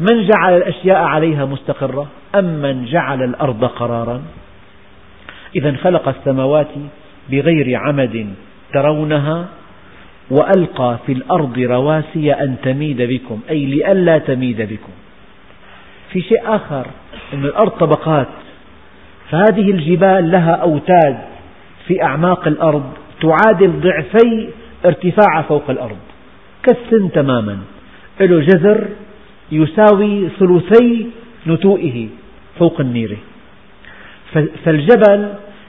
[0.00, 4.22] من جعل الأشياء عليها مستقرة؟ أم من جعل الأرض قرارا؟
[5.56, 6.70] إذا خلق السماوات
[7.30, 8.34] بغير عمد
[8.74, 9.46] ترونها
[10.30, 14.92] وألقى في الأرض رواسي أن تميد بكم أي لئلا تميد بكم.
[16.12, 16.86] في شيء آخر
[17.32, 18.28] أن الأرض طبقات
[19.30, 21.18] فهذه الجبال لها أوتاد
[21.86, 24.48] في أعماق الأرض تعادل ضعفي
[24.84, 25.98] ارتفاع فوق الأرض.
[26.62, 27.58] كالسن تماما.
[28.20, 28.88] له جذر
[29.52, 31.06] يساوي ثلثي
[31.46, 32.08] نتوئه
[32.58, 33.16] فوق النيرة
[34.64, 35.28] فالجبل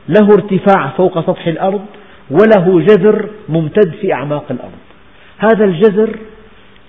[0.10, 1.86] له ارتفاع فوق سطح الأرض
[2.30, 4.72] وله جذر ممتد في أعماق الأرض.
[5.38, 6.16] هذا الجذر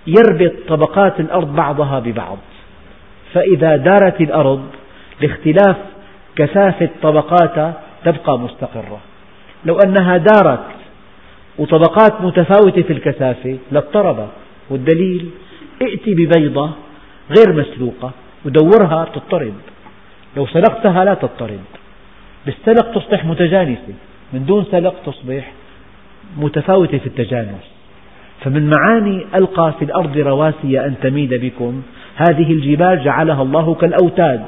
[0.06, 2.38] يربط طبقات الأرض بعضها ببعض.
[3.34, 4.66] فإذا دارت الأرض
[5.20, 5.76] لاختلاف
[6.36, 7.74] كثافة طبقاتها
[8.04, 9.00] تبقى مستقرة.
[9.64, 10.64] لو أنها دارت
[11.58, 14.28] وطبقات متفاوتة في الكثافة لاضطربت
[14.70, 15.30] والدليل
[15.82, 16.70] ائت ببيضة
[17.38, 18.10] غير مسلوقة
[18.44, 19.54] ودورها تضطرب.
[20.36, 21.60] لو سلقتها لا تضطرب.
[22.46, 23.94] بالسلق تصبح متجانسة.
[24.32, 25.52] من دون سلق تصبح
[26.38, 27.76] متفاوتة في التجانس.
[28.44, 31.82] فمن معاني ألقى في الأرض رواسي أن تميد بكم.
[32.16, 34.44] هذه الجبال جعلها الله كالأوتاد.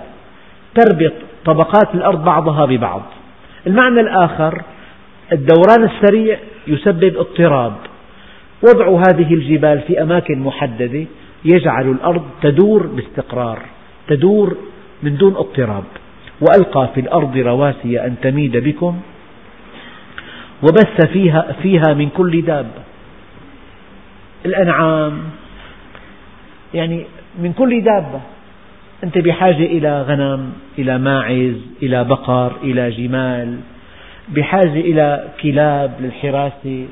[0.75, 1.13] تربط
[1.45, 3.03] طبقات الأرض بعضها ببعض.
[3.67, 4.63] المعنى الآخر
[5.33, 7.73] الدوران السريع يسبب اضطراب.
[8.63, 11.05] وضع هذه الجبال في أماكن محددة
[11.45, 13.59] يجعل الأرض تدور باستقرار
[14.09, 14.57] تدور
[15.03, 15.85] من دون اضطراب.
[16.41, 19.01] وألقى في الأرض رواسي أن تميد بكم.
[20.63, 22.83] وبث فيها, فيها من كل دابة
[24.47, 25.21] الأنعام
[26.75, 27.05] يعني
[27.43, 28.21] من كل دابة.
[29.05, 33.57] أنت بحاجة إلى غنم إلى ماعز إلى بقر إلى جمال.
[34.29, 36.87] بحاجة إلى كلاب للحراسة.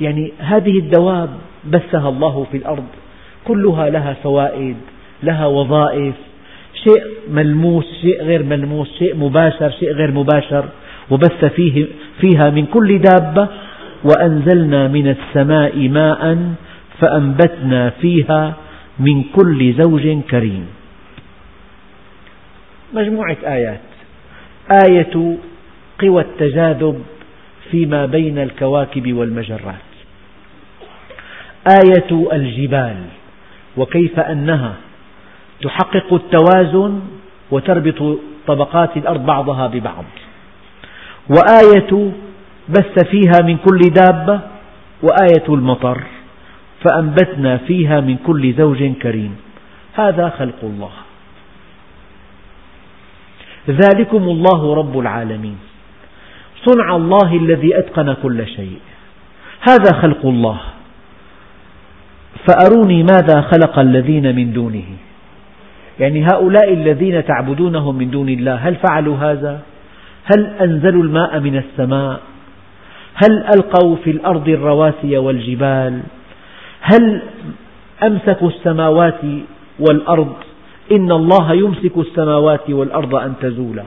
[0.00, 1.30] يعني هذه الدواب
[1.64, 2.86] بثها الله في الأرض.
[3.44, 4.76] كلها لها فوائد
[5.22, 6.14] لها وظائف.
[6.74, 10.64] شيء ملموس شيء غير ملموس شيء مباشر شيء غير مباشر.
[11.10, 11.86] وبث فيه
[12.20, 13.48] فيها من كل دابة
[14.04, 16.54] وأنزلنا من السماء ماء
[17.00, 18.54] فأنبتنا فيها
[18.98, 20.66] من كل زوج كريم.
[22.94, 23.80] مجموعة آيات.
[24.86, 25.36] آية
[26.00, 27.02] قوى التجاذب
[27.70, 29.84] فيما بين الكواكب والمجرات.
[31.84, 32.96] آية الجبال
[33.76, 34.74] وكيف أنها
[35.62, 37.00] تحقق التوازن
[37.50, 40.04] وتربط طبقات الأرض بعضها ببعض.
[41.28, 42.12] وآية
[42.68, 44.40] بث فيها من كل دابة
[45.02, 46.00] وآية المطر
[46.84, 49.36] فأنبتنا فيها من كل زوج كريم.
[49.94, 50.90] هذا خلق الله.
[53.68, 55.58] ذلكم الله رب العالمين.
[56.64, 58.78] صنع الله الذي أتقن كل شيء.
[59.68, 60.60] هذا خلق الله.
[62.48, 64.88] فأروني ماذا خلق الذين من دونه.
[66.00, 69.60] يعني هؤلاء الذين تعبدونهم من دون الله هل فعلوا هذا؟
[70.24, 72.20] هل أنزلوا الماء من السماء؟
[73.14, 76.00] هل ألقوا في الأرض الرواسي والجبال؟
[76.80, 77.22] هل
[78.02, 79.20] أمسكوا السماوات
[79.78, 80.34] والأرض؟
[80.92, 83.84] إن الله يمسك السماوات والأرض أن تزولا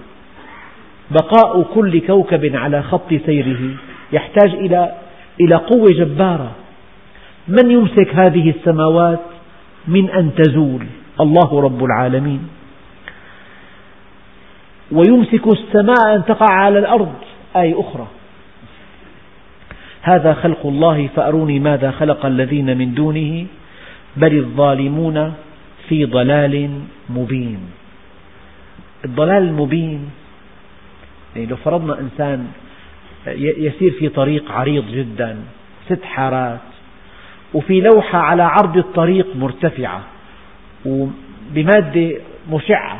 [1.11, 3.59] بقاء كل كوكب على خط سيره
[4.13, 4.91] يحتاج إلى
[5.41, 6.51] إلى قوة جبارة
[7.47, 9.19] من يمسك هذه السماوات
[9.87, 10.85] من أن تزول
[11.19, 12.47] الله رب العالمين
[14.91, 17.13] ويمسك السماء أن تقع على الأرض
[17.55, 18.07] آية أخرى.
[20.01, 23.45] هذا خلق الله فأروني ماذا خلق الذين من دونه؟
[24.17, 25.33] بل الظالمون
[25.89, 26.69] في ضلال
[27.09, 27.59] مبين.
[29.05, 30.09] الضلال المبين
[31.35, 32.47] يعني لو فرضنا إنسان
[33.37, 35.37] يسير في طريق عريض جدا
[35.89, 36.59] ست حارات
[37.53, 40.01] وفي لوحة على عرض الطريق مرتفعة
[40.85, 42.11] وبمادة
[42.51, 42.99] مشعة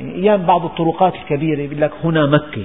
[0.00, 2.64] أيام بعض الطرقات الكبيرة يقول لك هنا مكة.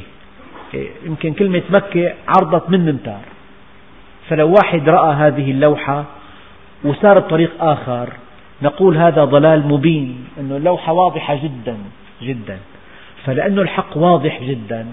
[1.05, 3.21] يمكن كلمة مكة عرضت من ممتار
[4.29, 6.05] فلو واحد رأى هذه اللوحة
[6.83, 8.09] وسار بطريق آخر
[8.61, 11.77] نقول هذا ضلال مبين أن اللوحة واضحة جدا
[12.21, 12.57] جدا.
[13.25, 14.85] فلأن الحق واضح جدا.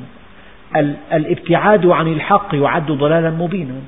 [1.12, 3.80] الابتعاد عن الحق يعد ضلالا مبينا.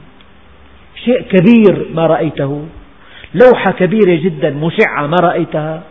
[1.04, 2.66] شيء كبير ما رأيته.
[3.34, 5.82] لوحة كبيرة جدا مشعة ما رأيتها.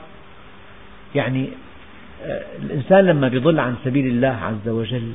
[1.16, 1.50] يعني
[2.64, 5.12] الإنسان لما يضل عن سبيل الله عز وجل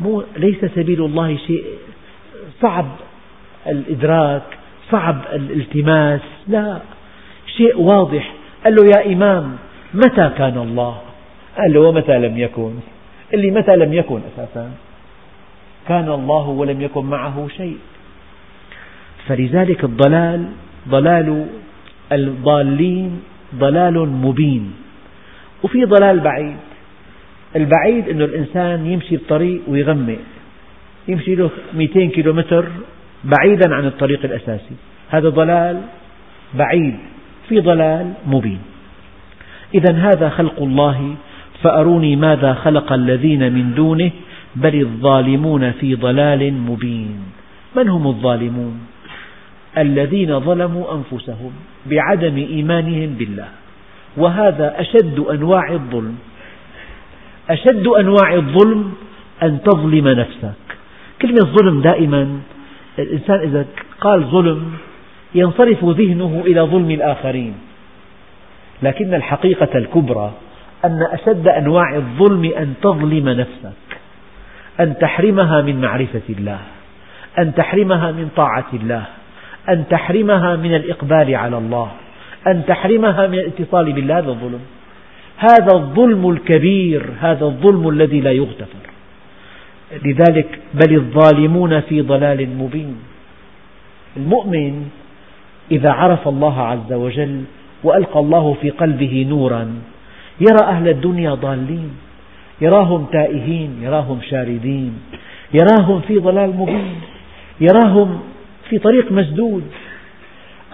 [0.00, 1.64] مو ليس سبيل الله شيء
[2.62, 2.86] صعب
[3.66, 4.42] الإدراك
[4.90, 6.78] صعب الالتماس لا
[7.56, 8.32] شيء واضح.
[8.64, 9.56] قال له يا إمام
[9.94, 10.94] متى كان الله؟
[11.58, 12.72] قال له ومتى لم يكن؟
[13.34, 14.70] اللي متى لم يكن أساسا؟
[15.88, 17.78] كان الله ولم يكن معه شيء.
[19.26, 20.46] فلذلك الضلال
[20.88, 21.46] ضلال
[22.12, 23.22] الضالين
[23.54, 24.72] ضلال مبين.
[25.62, 26.56] وفي ضلال بعيد.
[27.56, 30.18] البعيد أن الإنسان يمشي بطريق ويغمق.
[31.08, 32.64] يمشي له 200 كيلو متر
[33.24, 34.74] بعيدا عن الطريق الأساسي.
[35.10, 35.80] هذا ضلال
[36.54, 36.96] بعيد.
[37.48, 38.60] في ضلال مبين.
[39.74, 41.14] إذا هذا خلق الله.
[41.62, 44.10] فأروني ماذا خلق الذين من دونه.
[44.56, 47.20] بل الظالمون في ضلال مبين.
[47.76, 48.80] من هم الظالمون؟
[49.78, 51.52] الذين ظلموا أنفسهم
[51.86, 53.48] بعدم إيمانهم بالله.
[54.16, 56.18] وهذا أشد أنواع الظلم.
[57.50, 58.92] أشد أنواع الظلم
[59.42, 60.54] أن تظلم نفسك.
[61.22, 62.40] كلمة ظلم دائما
[62.98, 63.66] الإنسان إذا
[64.00, 64.72] قال ظلم
[65.34, 67.54] ينصرف ذهنه إلى ظلم الآخرين.
[68.82, 70.32] لكن الحقيقة الكبرى
[70.84, 73.98] أن أشد أنواع الظلم أن تظلم نفسك.
[74.80, 76.60] أن تحرمها من معرفة الله.
[77.38, 79.04] أن تحرمها من طاعة الله.
[79.68, 81.90] أن تحرمها من الإقبال على الله.
[82.46, 84.60] أن تحرمها من الاتصال بالله هذا الظلم.
[85.36, 88.84] هذا الظلم الكبير هذا الظلم الذي لا يغتفر.
[90.04, 92.96] لذلك بل الظالمون في ضلال مبين.
[94.16, 94.88] المؤمن
[95.70, 97.42] إذا عرف الله عز وجل
[97.84, 99.74] وألقى الله في قلبه نورا
[100.40, 101.90] يرى أهل الدنيا ضالين
[102.60, 104.92] يراهم تائهين يراهم شاردين
[105.54, 106.94] يراهم في ضلال مبين
[107.60, 108.20] يراهم
[108.68, 109.62] في طريق مسدود.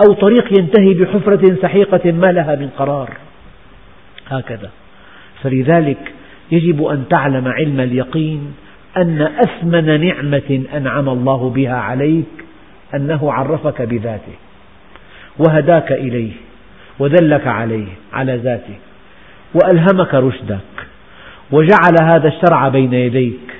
[0.01, 3.11] أو طريق ينتهي بحفرة سحيقة ما لها من قرار.
[4.29, 4.71] هكذا.
[5.43, 6.13] فلذلك
[6.53, 8.55] يجب أن تعلم علم اليقين
[8.97, 12.45] أن أثمن نعمة أنعم الله بها عليك
[12.95, 14.35] أنه عرفك بذاته
[15.39, 16.33] وهداك إليه
[16.99, 18.75] ودلك عليه على ذاته
[19.55, 20.59] وألهمك رشدك
[21.51, 23.55] وجعل هذا الشرع بين يديك.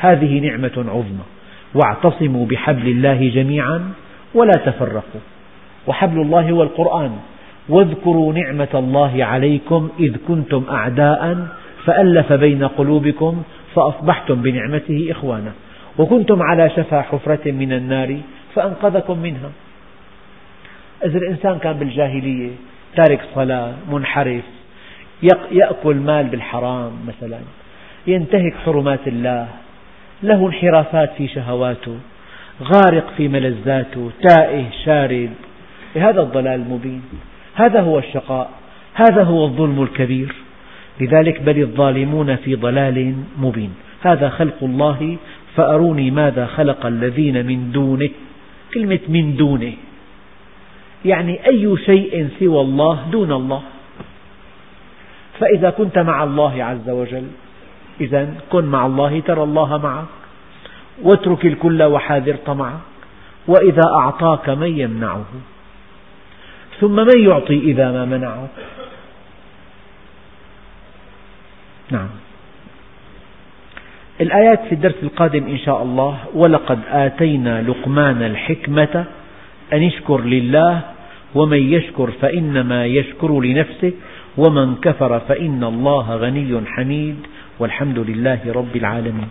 [0.00, 1.24] هذه نعمة عظمى.
[1.74, 3.92] واعتصموا بحبل الله جميعا.
[4.34, 5.20] ولا تفرقوا.
[5.86, 7.12] وحبل الله هو القرآن.
[7.68, 11.46] واذكروا نعمة الله عليكم إذ كنتم أعداء
[11.84, 13.42] فألف بين قلوبكم
[13.74, 15.52] فأصبحتم بنعمته إخوانا.
[15.98, 18.18] وكنتم على شفا حفرة من النار
[18.54, 19.50] فأنقذكم منها.
[21.04, 22.50] إذا الإنسان كان بالجاهلية
[22.96, 24.44] تارك صلاة منحرف
[25.52, 27.38] يأكل مال بالحرام مثلا
[28.06, 29.48] ينتهك حرمات الله
[30.22, 31.96] له انحرافات في شهواته.
[32.62, 35.30] غارق في ملذاته تائه شارد.
[35.94, 37.02] هذا الضلال المبين.
[37.54, 38.50] هذا هو الشقاء.
[38.94, 40.34] هذا هو الظلم الكبير.
[41.00, 43.74] لذلك بل الظالمون في ضلال مبين.
[44.02, 45.16] هذا خلق الله.
[45.56, 48.10] فأروني ماذا خلق الذين من دونه.
[48.74, 49.72] كلمة من دونه.
[51.04, 53.62] يعني أي شيء سوى الله دون الله.
[55.40, 57.26] فإذا كنت مع الله عز وجل
[58.00, 60.21] إذا كن مع الله ترى الله معك
[61.02, 62.80] واترك الكل وحاذر طمعك
[63.46, 65.24] وإذا أعطاك من يمنعه
[66.80, 68.50] ثم من يعطي إذا ما منعك
[71.90, 72.08] نعم.
[74.20, 79.04] الآيات في الدرس القادم إن شاء الله ولقد آتينا لقمان الحكمة
[79.72, 80.80] أن اشكر لله
[81.34, 83.92] ومن يشكر فإنما يشكر لنفسه
[84.36, 87.16] ومن كفر فإن الله غني حميد
[87.58, 89.28] والحمد لله رب العالمين.